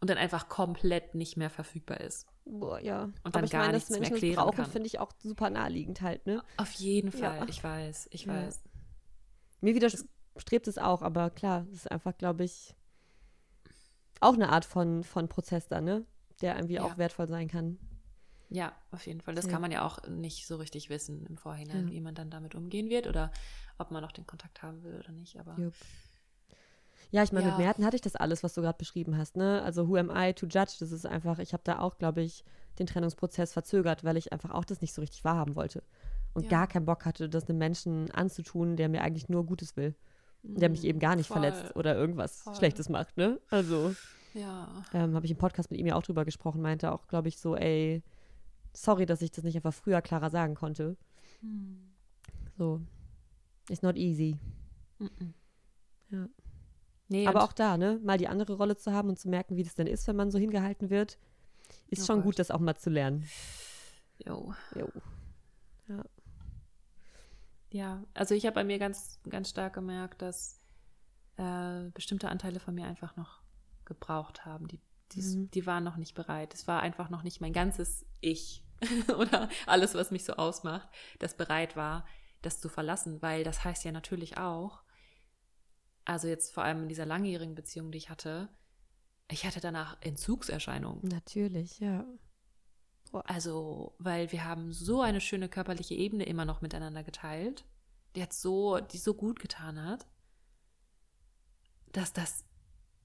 [0.00, 2.26] und dann einfach komplett nicht mehr verfügbar ist.
[2.44, 3.04] Boah, ja.
[3.04, 5.00] Und Aber dann ich gar meine, dass nichts mehr Menschen es klären brauchen, finde ich
[5.00, 6.42] auch super naheliegend halt, ne?
[6.56, 7.30] Auf jeden Ja.
[7.30, 8.46] Fall, ich weiß, ich Ja.
[8.46, 8.62] weiß.
[9.60, 12.74] Mir widerstrebt es auch, aber klar, es ist einfach, glaube ich,
[14.20, 16.04] auch eine Art von, von Prozess da, ne?
[16.40, 16.84] Der irgendwie Ja.
[16.84, 17.78] auch wertvoll sein kann.
[18.50, 19.34] Ja, auf jeden Fall.
[19.34, 19.52] Das Ja.
[19.52, 21.92] kann man ja auch nicht so richtig wissen im Vorhinein, Ja.
[21.92, 23.30] wie man dann damit umgehen wird oder
[23.76, 25.38] ob man noch den Kontakt haben will oder nicht.
[25.38, 25.74] Aber Jupp.
[27.10, 27.50] Ja, ich meine, Ja.
[27.52, 29.62] mit Merten hatte ich das alles, was du gerade beschrieben hast, ne?
[29.62, 30.76] Also who am I to judge?
[30.80, 32.44] Das ist einfach, ich habe da auch, glaube ich,
[32.78, 35.82] den Trennungsprozess verzögert, weil ich einfach auch das nicht so richtig wahrhaben wollte.
[36.38, 36.50] Und Ja.
[36.50, 39.94] gar keinen Bock hatte, das einem Menschen anzutun, der mir eigentlich nur Gutes will.
[40.42, 41.42] Der mich eben gar nicht Mm, voll.
[41.42, 42.54] verletzt oder irgendwas Voll.
[42.54, 43.40] Schlechtes macht, ne?
[43.50, 43.94] Also,
[44.34, 47.28] Ja, ähm, habe ich im Podcast mit ihm ja auch drüber gesprochen, meinte auch, glaube
[47.28, 48.02] ich, so, ey,
[48.72, 50.96] sorry, dass ich das nicht einfach früher klarer sagen konnte.
[51.40, 51.90] Hm.
[52.56, 52.80] So,
[53.68, 54.36] it's not easy.
[54.98, 55.34] Mhm.
[56.10, 56.28] Ja.
[57.08, 59.64] Nee, Aber auch da, ne, mal die andere Rolle zu haben und zu merken, wie
[59.64, 61.18] das denn ist, wenn man so hingehalten wird,
[61.88, 62.24] ist Oh schon Gott.
[62.26, 63.24] gut, das auch mal zu lernen.
[64.24, 64.52] Jo.
[64.76, 64.88] Jo.
[65.88, 66.04] Ja,
[68.14, 70.60] also ich habe bei mir ganz, ganz stark gemerkt, dass
[71.36, 73.42] äh, bestimmte Anteile von mir einfach noch
[73.84, 74.68] gebraucht haben.
[74.68, 74.80] Die,
[75.12, 75.50] die, Mhm.
[75.50, 76.54] die waren noch nicht bereit.
[76.54, 78.64] Es war einfach noch nicht mein ganzes Ich
[79.18, 80.88] oder alles, was mich so ausmacht,
[81.18, 82.06] das bereit war,
[82.42, 84.82] das zu verlassen, weil das heißt ja natürlich auch,
[86.04, 88.48] also jetzt vor allem in dieser langjährigen Beziehung, die ich hatte,
[89.30, 91.06] ich hatte danach Entzugserscheinungen.
[91.08, 92.04] Natürlich, ja.
[93.12, 97.64] Also, weil wir haben so eine schöne körperliche Ebene immer noch miteinander geteilt,
[98.16, 100.06] die hat so, die so gut getan hat,
[101.92, 102.44] dass das,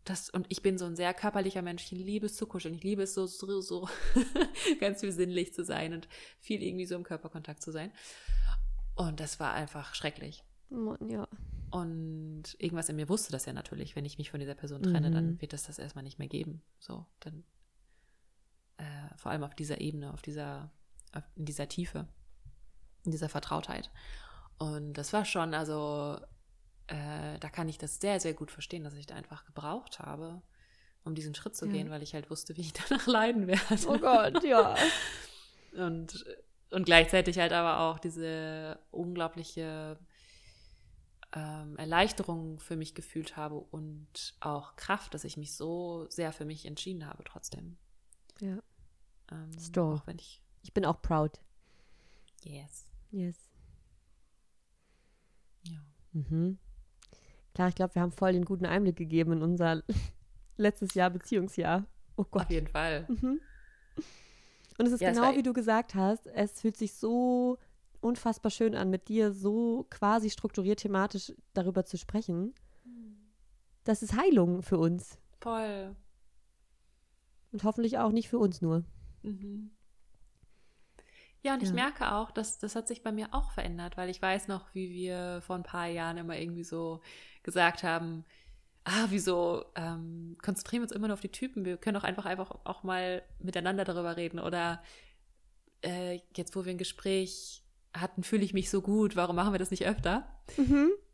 [0.03, 2.83] das, und ich bin so ein sehr körperlicher Mensch, ich liebe es zu kuscheln, ich
[2.83, 3.87] liebe es so, so, so
[4.79, 6.07] ganz viel sinnlich zu sein und
[6.39, 7.91] viel irgendwie so im Körperkontakt zu sein.
[8.95, 10.43] Und das war einfach schrecklich.
[11.07, 11.27] Ja.
[11.71, 15.09] Und irgendwas in mir wusste das ja natürlich, wenn ich mich von dieser Person trenne,
[15.09, 15.13] Mhm.
[15.13, 16.61] dann wird es das erstmal nicht mehr geben.
[16.79, 17.43] So, dann
[18.83, 20.71] äh, vor allem auf dieser Ebene, auf dieser,
[21.13, 22.07] auf, in dieser Tiefe,
[23.05, 23.89] in dieser Vertrautheit.
[24.57, 26.19] Und das war schon, also
[26.87, 30.41] äh, da kann ich das sehr, sehr gut verstehen, dass ich da einfach gebraucht habe,
[31.03, 31.71] um diesen Schritt zu Ja.
[31.71, 33.87] gehen, weil ich halt wusste, wie ich danach leiden werde.
[33.87, 34.75] Oh Gott, ja.
[35.75, 36.23] Und,
[36.69, 39.97] und gleichzeitig halt aber auch diese unglaubliche
[41.35, 46.45] ähm, Erleichterung für mich gefühlt habe und auch Kraft, dass ich mich so sehr für
[46.45, 47.77] mich entschieden habe trotzdem.
[48.39, 48.57] ja.
[49.33, 49.99] Ähm, Strong.
[49.99, 51.41] Auch wenn ich, Ich bin auch proud.
[52.43, 52.85] yes.
[53.11, 53.37] Yes.
[55.67, 55.79] Ja.
[56.13, 56.57] Mhm.
[57.53, 59.83] Klar, ich glaube, wir haben voll den guten Einblick gegeben in unser
[60.57, 61.85] letztes Jahr, Beziehungsjahr.
[62.15, 62.43] Oh Gott.
[62.43, 63.05] Auf jeden Fall.
[63.09, 63.39] Mhm.
[64.79, 67.59] Und es ist Ja, es genau war- wie du gesagt hast, es fühlt sich so
[68.01, 72.53] unfassbar schön an, mit dir so quasi strukturiert thematisch darüber zu sprechen.
[73.83, 75.19] Das ist Heilung für uns.
[75.41, 75.95] Voll.
[77.51, 78.83] Und hoffentlich auch nicht für uns nur.
[79.23, 79.71] Mhm.
[81.41, 81.75] Ja, und ich Ja.
[81.75, 84.91] merke auch, dass das hat sich bei mir auch verändert, weil ich weiß noch, wie
[84.93, 87.01] wir vor ein paar Jahren immer irgendwie so
[87.43, 88.23] gesagt haben,
[88.85, 91.65] ah, wieso ähm, konzentrieren wir uns immer nur auf die Typen?
[91.65, 94.39] Wir können doch einfach einfach auch mal miteinander darüber reden.
[94.39, 94.81] Oder
[95.81, 97.63] äh, jetzt, wo wir ein Gespräch
[97.93, 100.27] hatten, fühle ich mich so gut, warum machen wir das nicht öfter?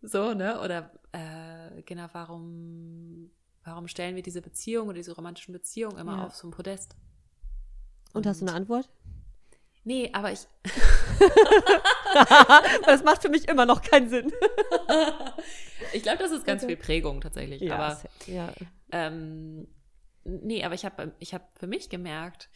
[0.02, 0.62] So, ne?
[0.62, 3.32] Oder äh, genau, warum,
[3.64, 6.26] warum stellen wir diese Beziehung oder diese romantischen Beziehungen immer Ja.
[6.26, 6.96] auf so ein Podest?
[8.14, 8.90] Und hast du eine Antwort?
[9.84, 10.40] Nee, aber ich,
[12.86, 14.32] das macht für mich immer noch keinen Sinn.
[15.94, 16.76] ich glaube, das ist ganz Okay.
[16.76, 17.72] viel Prägung tatsächlich.
[17.72, 18.52] aber se- ja.
[18.92, 19.68] ähm,
[20.24, 22.50] nee, aber ich habe ich hab für mich gemerkt,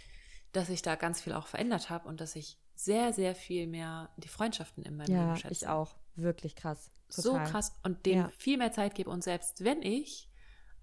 [0.51, 4.09] dass ich da ganz viel auch verändert habe und dass ich sehr, sehr viel mehr
[4.17, 5.53] die Freundschaften in meinem ja, Leben schätze.
[5.53, 5.95] ich auch.
[6.15, 6.91] Wirklich krass.
[7.07, 7.47] So Total.
[7.49, 8.31] krass und denen Ja.
[8.37, 9.09] viel mehr Zeit gebe.
[9.09, 10.29] Und selbst wenn ich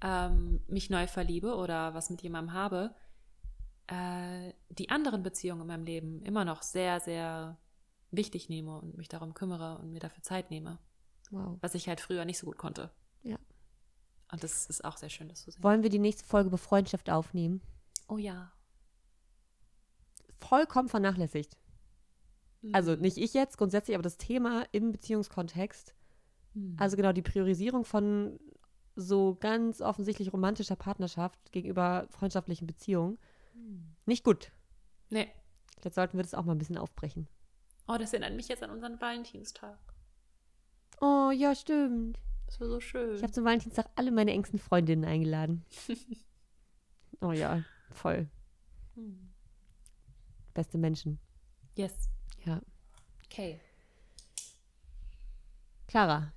[0.02, 2.94] ähm, mich neu verliebe oder was mit jemandem habe,
[3.90, 7.58] äh, die anderen Beziehungen in meinem Leben immer noch sehr, sehr
[8.10, 10.78] wichtig nehme und mich darum kümmere und mir dafür Zeit nehme.
[11.30, 11.58] Wow.
[11.60, 12.90] Was ich halt früher nicht so gut konnte.
[13.22, 13.38] Ja.
[14.32, 15.62] Und das ist auch sehr schön, das zu sehen.
[15.62, 17.60] Wollen wir die nächste Folge über Freundschaft aufnehmen?
[18.08, 18.52] Oh ja.
[20.38, 21.56] Vollkommen vernachlässigt.
[22.62, 22.74] Mhm.
[22.74, 25.94] Also nicht ich jetzt grundsätzlich, aber das Thema im Beziehungskontext.
[26.54, 26.76] Mhm.
[26.78, 28.38] Also genau die Priorisierung von
[28.96, 33.18] so ganz offensichtlich romantischer Partnerschaft gegenüber freundschaftlichen Beziehungen.
[34.06, 34.52] Nicht gut.
[35.08, 35.30] Nee.
[35.84, 37.28] Jetzt sollten wir das auch mal ein bisschen aufbrechen.
[37.88, 39.78] Oh, das erinnert mich jetzt an unseren Valentinstag.
[41.00, 42.20] Oh, ja, stimmt.
[42.46, 43.16] Das war so schön.
[43.16, 45.64] Ich habe zum Valentinstag alle meine engsten Freundinnen eingeladen.
[47.20, 48.28] oh ja, voll.
[48.96, 49.30] Mhm.
[50.52, 51.18] Beste Menschen.
[51.76, 52.10] Yes.
[52.44, 52.60] Ja.
[53.24, 53.60] Okay.
[55.86, 56.32] Clara,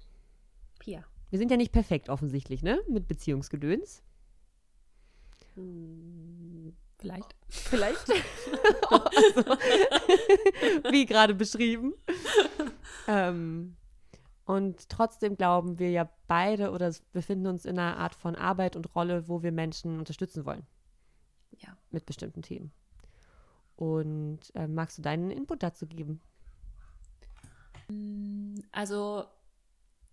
[0.79, 1.03] Pia.
[1.29, 2.81] wir sind ja nicht perfekt offensichtlich, ne?
[2.87, 4.01] Mit Beziehungsgedöns.
[5.55, 7.35] Hm, Vielleicht.
[7.49, 8.09] Vielleicht.
[8.89, 9.41] also,
[10.91, 11.93] wie gerade beschrieben.
[13.07, 13.75] ähm,
[14.45, 18.95] und trotzdem glauben wir ja beide oder befinden uns in einer Art von Arbeit und
[18.95, 20.65] Rolle, wo wir Menschen unterstützen wollen.
[21.57, 21.77] Ja.
[21.91, 22.71] Mit bestimmten Themen.
[23.75, 26.21] Und äh, magst du deinen Input dazu geben?
[28.71, 29.25] Also,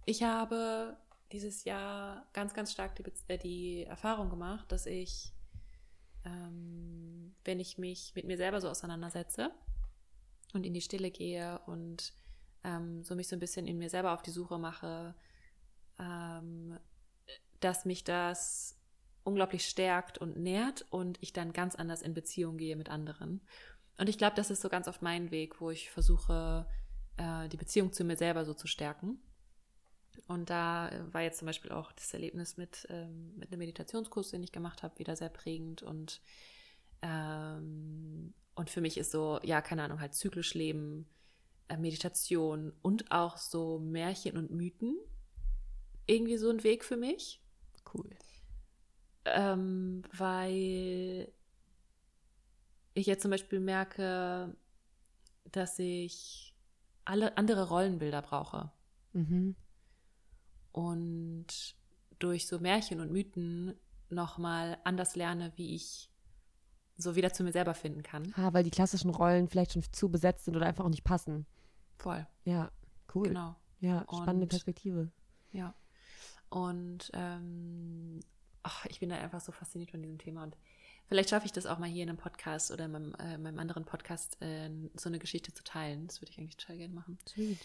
[0.05, 0.97] ich habe
[1.33, 5.33] dieses Jahr ganz, ganz stark die, Bez- äh, die Erfahrung gemacht, dass ich,
[6.25, 9.51] ähm, wenn ich mich mit mir selber so auseinandersetze
[10.53, 12.13] und in die Stille gehe und
[12.65, 15.15] ähm, so mich so ein bisschen in mir selber auf die Suche mache,
[15.99, 16.79] ähm,
[17.61, 18.77] dass mich das
[19.25, 23.41] unglaublich stärkt und nährt und ich dann ganz anders in Beziehung gehe mit anderen.
[23.99, 26.67] Und ich glaube, das ist so ganz oft mein Weg, wo ich versuche,
[27.17, 29.21] äh, die Beziehung zu mir selber so zu stärken.
[30.31, 34.31] Und da äh, war jetzt zum Beispiel auch das Erlebnis mit, ähm, mit einem Meditationskurs,
[34.31, 35.83] den ich gemacht habe, wieder sehr prägend.
[35.83, 36.21] Und,
[37.03, 41.09] ähm, und für mich ist so, ja, keine Ahnung, halt zyklisch Leben,
[41.67, 44.97] äh, Meditation und auch so Märchen und Mythen
[46.07, 47.43] irgendwie so ein Weg für mich
[47.93, 48.09] Cool.
[49.25, 51.33] ähm, weil
[52.95, 54.55] ich jetzt zum Beispiel merke,
[55.51, 56.55] dass ich
[57.05, 58.71] alle andere Rollenbilder brauche.
[59.13, 59.57] Mhm.
[60.73, 61.47] Und
[62.19, 63.75] durch so Märchen und Mythen
[64.09, 66.11] nochmal anders lerne, wie ich
[66.97, 68.33] so wieder zu mir selber finden kann.
[68.37, 71.47] Ah, weil die klassischen Rollen vielleicht schon zu besetzt sind oder einfach auch nicht passen.
[71.99, 72.71] Voll, Ja,
[73.15, 73.29] cool.
[73.29, 73.57] genau.
[73.81, 75.11] Ja, spannende Und- Perspektive.
[75.53, 75.75] Ja.
[76.51, 78.21] Und ähm,
[78.63, 80.43] ach, ich bin da einfach so fasziniert von diesem Thema.
[80.43, 80.57] Und
[81.07, 83.59] vielleicht schaffe ich das auch mal hier in einem Podcast oder in meinem, äh, meinem
[83.59, 86.07] anderen Podcast, äh, so eine Geschichte zu teilen.
[86.09, 87.19] Das würde ich eigentlich total gerne machen.
[87.27, 87.59] Sweet.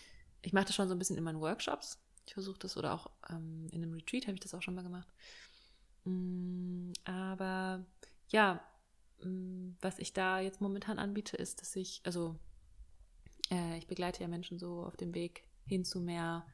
[0.43, 1.99] Ich mache das schon so ein bisschen in meinen Workshops.
[2.26, 4.84] Ich versuche das oder auch ähm, in einem Retreat habe ich das auch schon mal
[4.84, 5.08] gemacht.
[6.06, 7.86] Mm, aber
[8.30, 8.64] ja,
[9.24, 12.40] mm, was ich da jetzt momentan anbiete, ist, dass ich, also
[13.52, 16.46] äh, ich begleite ja Menschen so auf dem Weg hin zu mehr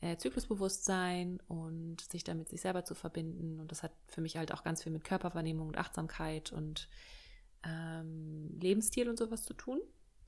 [0.00, 3.60] äh, Zyklusbewusstsein und sich damit sich selber zu verbinden.
[3.60, 6.88] Und das hat für mich halt auch ganz viel mit Körperwahrnehmung und Achtsamkeit und
[7.64, 9.80] ähm, Lebensstil und sowas zu tun.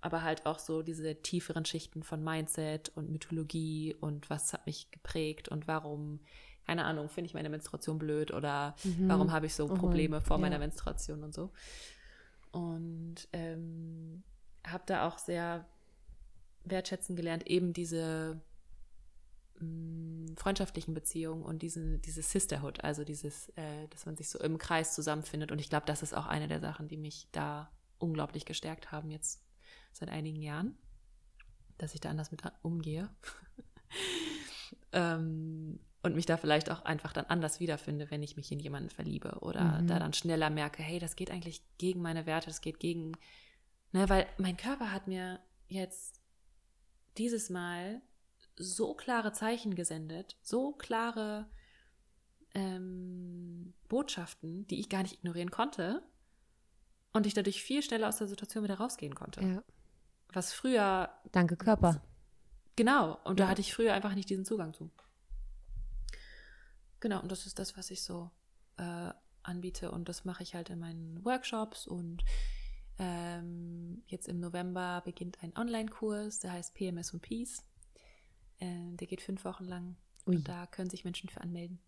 [0.07, 4.89] Aber halt auch so diese tieferen Schichten von Mindset und Mythologie und was hat mich
[4.93, 6.21] geprägt und warum,
[6.65, 9.09] keine Ahnung, finde ich meine Menstruation blöd oder Mhm.
[9.09, 10.43] warum habe ich so Oh Probleme vor ja.
[10.43, 11.51] meiner Menstruation und so.
[12.53, 14.23] Und ähm,
[14.65, 15.67] habe da auch sehr
[16.63, 18.41] wertschätzen gelernt, eben diese
[19.59, 24.59] mh, freundschaftlichen Beziehungen und diesen, diese Sisterhood, also dieses, äh, dass man sich so im
[24.59, 25.51] Kreis zusammenfindet.
[25.51, 29.11] Und ich glaube, das ist auch eine der Sachen, die mich da unglaublich gestärkt haben
[29.11, 29.43] jetzt
[29.97, 30.77] seit einigen Jahren,
[31.79, 33.09] dass ich da anders mit umgehe.
[34.93, 38.91] ähm, und mich da vielleicht auch einfach dann anders wiederfinde, wenn ich mich in jemanden
[38.91, 39.87] verliebe oder Mhm.
[39.89, 43.13] da dann schneller merke, hey, das geht eigentlich gegen meine Werte, das geht gegen,
[43.93, 46.21] ne, weil mein Körper hat mir jetzt
[47.19, 48.03] dieses Mal
[48.57, 51.51] so klare Zeichen gesendet, so klare
[52.55, 56.03] ähm, Botschaften, die ich gar nicht ignorieren konnte
[57.13, 59.43] und ich dadurch viel schneller aus der Situation wieder rausgehen konnte.
[59.43, 59.65] Ja.
[60.33, 62.03] Was früher Danke, Körper.
[62.77, 63.51] Genau, und da Ja.
[63.51, 64.91] hatte ich früher einfach nicht diesen Zugang zu.
[67.01, 68.31] Genau, und das ist das, was ich so
[68.79, 69.11] äh,
[69.43, 69.91] anbiete.
[69.91, 71.87] Und das mache ich halt in meinen Workshops.
[71.87, 72.25] Und
[72.99, 77.63] ähm, jetzt im November beginnt ein Online-Kurs, der heißt PMS und Peace.
[78.59, 79.97] Äh, der geht fünf Wochen lang.
[80.27, 81.79] Ui, Und da können sich Menschen für anmelden.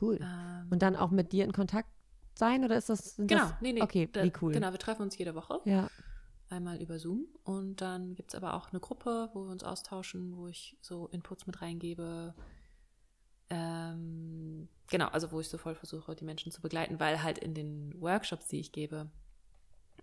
[0.00, 0.18] cool.
[0.20, 1.88] Ähm, Und dann auch mit dir in Kontakt
[2.36, 3.14] sein oder ist das?
[3.16, 3.82] Genau, das, nee, nee.
[3.82, 4.52] Okay, da, wie cool.
[4.52, 5.60] Genau, wir treffen uns jede Woche.
[5.64, 5.88] Ja,
[6.54, 7.26] einmal über Zoom.
[7.44, 11.08] Und dann gibt es aber auch eine Gruppe, wo wir uns austauschen, wo ich so
[11.08, 12.34] Inputs mit reingebe.
[13.50, 17.54] Ähm, genau, also wo ich so voll versuche, die Menschen zu begleiten, weil halt in
[17.54, 19.10] den Workshops, die ich gebe,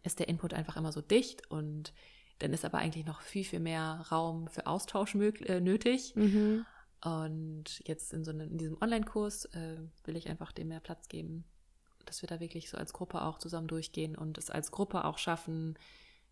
[0.03, 1.93] ist der Input einfach immer so dicht und
[2.39, 6.15] dann ist aber eigentlich noch viel, viel mehr Raum für Austausch äh, nötig.
[6.15, 6.65] Mhm.
[7.03, 11.07] Und jetzt in, so einem, in diesem Online-Kurs äh, will ich einfach dem mehr Platz
[11.07, 11.45] geben,
[12.05, 15.17] dass wir da wirklich so als Gruppe auch zusammen durchgehen und es als Gruppe auch
[15.17, 15.77] schaffen,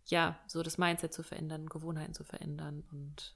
[0.09, 3.35] ja, so das Mindset zu verändern, Gewohnheiten zu verändern und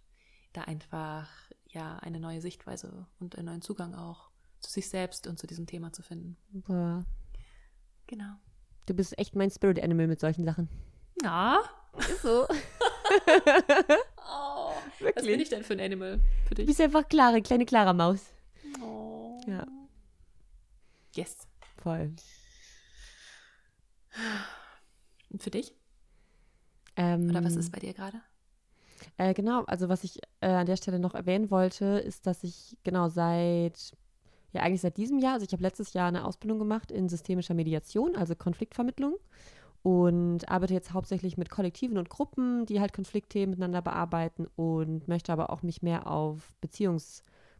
[0.53, 1.29] da einfach
[1.67, 5.65] ja eine neue Sichtweise und einen neuen Zugang auch zu sich selbst und zu diesem
[5.67, 6.37] Thema zu finden.
[6.51, 7.05] Boah.
[8.07, 8.33] Genau.
[8.85, 10.67] Du bist echt mein Spirit Animal mit solchen Sachen.
[11.21, 11.61] Ja.
[11.97, 12.47] Ist so.
[14.35, 14.71] Oh,
[15.01, 16.65] was bin ich denn für ein Animal für Du dich?
[16.65, 18.21] bist einfach klare, kleine Clara Maus.
[18.81, 19.39] Oh.
[19.45, 19.67] Ja.
[21.13, 21.37] Yes.
[21.77, 22.15] Voll.
[25.29, 25.75] Und für dich?
[26.95, 28.21] Ähm, Oder was ist bei dir gerade?
[29.17, 32.77] Äh, genau, also was ich äh, an der Stelle noch erwähnen wollte, ist, dass ich
[32.83, 33.93] genau seit,
[34.53, 37.53] ja eigentlich seit diesem Jahr, also ich habe letztes Jahr eine Ausbildung gemacht in systemischer
[37.53, 39.15] Mediation, also Konfliktvermittlung
[39.83, 45.33] und arbeite jetzt hauptsächlich mit Kollektiven und Gruppen, die halt Konfliktthemen miteinander bearbeiten und möchte
[45.33, 46.55] aber auch mich mehr auf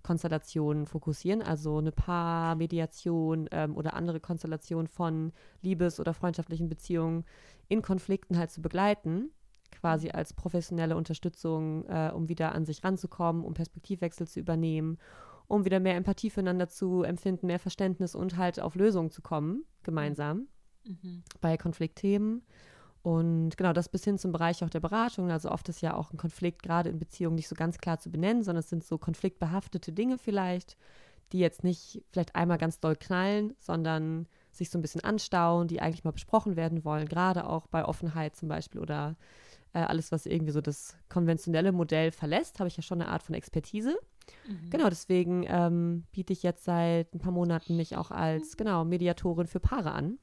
[0.04, 5.32] Beziehungskonstellationen fokussieren, also eine Paarmediation ähm, oder andere Konstellationen von
[5.62, 7.26] Liebes- oder freundschaftlichen Beziehungen
[7.70, 9.32] in Konflikten halt zu begleiten
[9.72, 15.00] quasi als professionelle Unterstützung, äh, um wieder an sich ranzukommen, um Perspektivwechsel zu übernehmen,
[15.48, 19.64] um wieder mehr Empathie füreinander zu empfinden, mehr Verständnis und halt auf Lösungen zu kommen,
[19.82, 20.48] gemeinsam
[20.86, 21.24] Mhm.
[21.42, 22.44] bei Konfliktthemen.
[23.04, 25.30] Und genau das bis hin zum Bereich auch der Beratung.
[25.30, 28.10] Also oft ist ja auch ein Konflikt gerade in Beziehungen nicht so ganz klar zu
[28.10, 30.78] benennen, sondern es sind so konfliktbehaftete Dinge vielleicht,
[31.34, 35.82] die jetzt nicht vielleicht einmal ganz doll knallen, sondern sich so ein bisschen anstauen, die
[35.82, 39.18] eigentlich mal besprochen werden wollen, gerade auch bei Offenheit zum Beispiel oder
[39.74, 43.24] äh, alles, was irgendwie so das konventionelle Modell verlässt, habe ich ja schon eine Art
[43.24, 43.98] von Expertise.
[44.48, 44.70] Mhm.
[44.70, 49.48] Genau, deswegen ähm, biete ich jetzt seit ein paar Monaten mich auch als genau Mediatorin
[49.48, 50.20] für Paare an.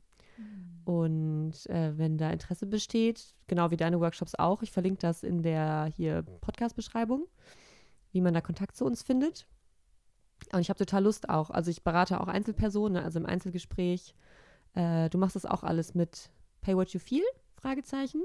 [0.91, 5.41] Und äh, wenn da Interesse besteht, genau wie deine Workshops auch, ich verlinke das in
[5.41, 7.29] der hier Podcast-Beschreibung,
[8.11, 9.47] wie man da Kontakt zu uns findet.
[10.53, 11.51] Und ich habe total Lust auch.
[11.51, 14.17] Also ich berate auch Einzelpersonen, ne, also im Einzelgespräch.
[14.75, 16.29] Äh, du machst das auch alles mit
[16.61, 17.23] Pay What You Feel?
[17.55, 18.23] Fragezeichen.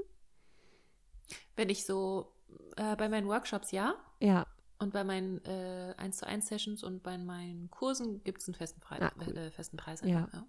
[1.54, 2.32] Wenn ich so
[2.76, 4.44] äh, bei meinen Workshops ja Ja,
[4.80, 8.56] und bei meinen äh, 1 zu 1 Sessions und bei meinen Kursen gibt es einen
[8.56, 9.02] festen Preis.
[9.02, 9.36] Ah, cool.
[9.36, 10.24] äh, festen Preis Ja.
[10.24, 10.46] einfach, ja.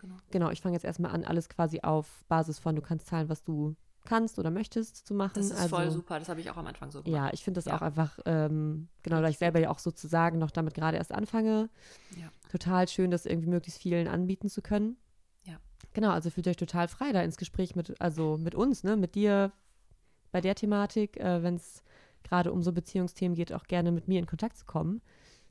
[0.00, 0.16] Genau.
[0.30, 0.50] genau.
[0.50, 3.76] Ich fange jetzt erstmal an, alles quasi auf Basis von, du kannst zahlen, was du
[4.04, 5.32] kannst oder möchtest zu machen.
[5.34, 6.18] Das ist also, voll super.
[6.18, 7.14] Das habe ich auch am Anfang so gemacht.
[7.14, 7.76] Ja, ich finde das Ja.
[7.76, 11.68] auch einfach, ähm, genau, da ich selber ja auch sozusagen noch damit gerade erst anfange,
[12.16, 12.30] Ja.
[12.50, 14.96] total schön, das irgendwie möglichst vielen anbieten zu können.
[15.44, 15.58] Ja.
[15.92, 19.14] Genau, also fühlt euch total frei da ins Gespräch mit, also mit uns, ne, mit
[19.14, 19.52] dir
[20.32, 21.82] bei der Thematik, äh, wenn es
[22.22, 25.02] gerade um so Beziehungsthemen geht, auch gerne mit mir in Kontakt zu kommen.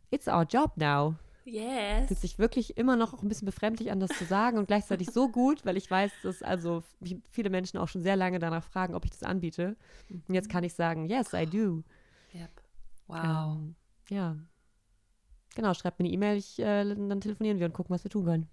[0.10, 1.16] It's our job now.
[1.52, 2.08] Yes.
[2.08, 5.10] Fühlt sich wirklich immer noch auch ein bisschen befremdlich an, das zu sagen und gleichzeitig
[5.12, 6.84] so gut, weil ich weiß, dass also
[7.30, 9.76] viele Menschen auch schon sehr lange danach fragen, ob ich das anbiete.
[10.10, 11.84] Und jetzt kann ich sagen, yes, I do.
[12.34, 12.50] Yep.
[13.08, 13.58] Wow.
[13.58, 13.76] Ähm,
[14.10, 14.38] ja.
[15.56, 18.50] Genau, schreibt mir eine E-Mail, äh, dann telefonieren wir und gucken, was wir tun können.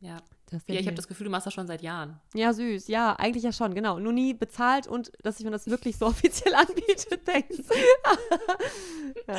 [0.00, 0.18] ja.
[0.52, 2.20] Ja, ich habe das Gefühl, du machst das schon seit Jahren.
[2.32, 2.86] ja, süß.
[2.86, 3.98] Ja, eigentlich ja schon, genau.
[3.98, 7.64] Nur nie bezahlt und dass ich mir das wirklich so offiziell anbiete, denkst
[9.26, 9.36] ja.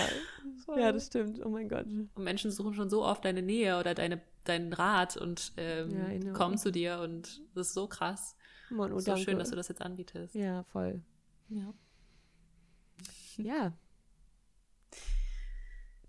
[0.75, 1.43] Ja, das stimmt.
[1.45, 1.85] Oh mein Gott.
[1.85, 6.19] Und Menschen suchen schon so oft deine Nähe oder deine, deinen Rat und ähm, Ja,
[6.19, 6.33] know.
[6.33, 8.35] kommen zu dir und das ist so krass.
[8.69, 9.23] Mann, oh, so danke.
[9.23, 10.35] schön, dass du das jetzt anbietest.
[10.35, 11.01] Ja, voll.
[11.49, 11.73] Ja.
[13.37, 13.73] Ja.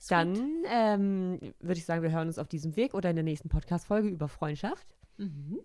[0.08, 3.48] Dann ähm, würde ich sagen, wir hören uns auf diesem Weg oder in der nächsten
[3.48, 4.94] Podcast-Folge über Freundschaft.
[5.18, 5.60] Mhm.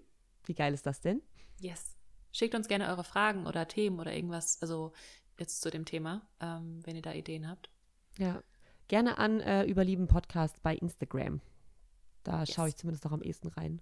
[0.45, 1.21] Wie geil ist das denn?
[1.59, 1.95] Yes.
[2.31, 4.91] Schickt uns gerne eure Fragen oder Themen oder irgendwas, also
[5.39, 7.69] jetzt zu dem Thema, ähm, wenn ihr da Ideen habt.
[8.17, 8.43] Ja.
[8.87, 11.41] Gerne an äh, über lieben Podcast bei Instagram.
[12.23, 12.53] Da Yes.
[12.53, 13.81] schaue ich zumindest noch am ehesten rein.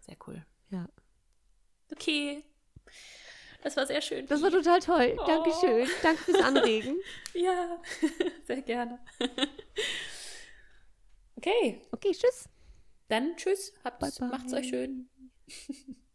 [0.00, 0.44] Sehr cool.
[0.70, 0.88] Ja.
[1.92, 2.42] Okay.
[3.62, 4.26] Das war sehr schön.
[4.26, 5.16] Das war total toll.
[5.20, 5.26] Oh.
[5.26, 5.88] Dankeschön.
[6.02, 6.96] Danke fürs Anregen.
[7.34, 7.80] Ja,
[8.46, 8.98] sehr gerne.
[11.36, 12.48] okay, Okay, tschüss.
[13.08, 13.72] dann tschüss.
[13.84, 14.38] Habt's, Bye, bye.
[14.38, 15.08] macht's euch schön.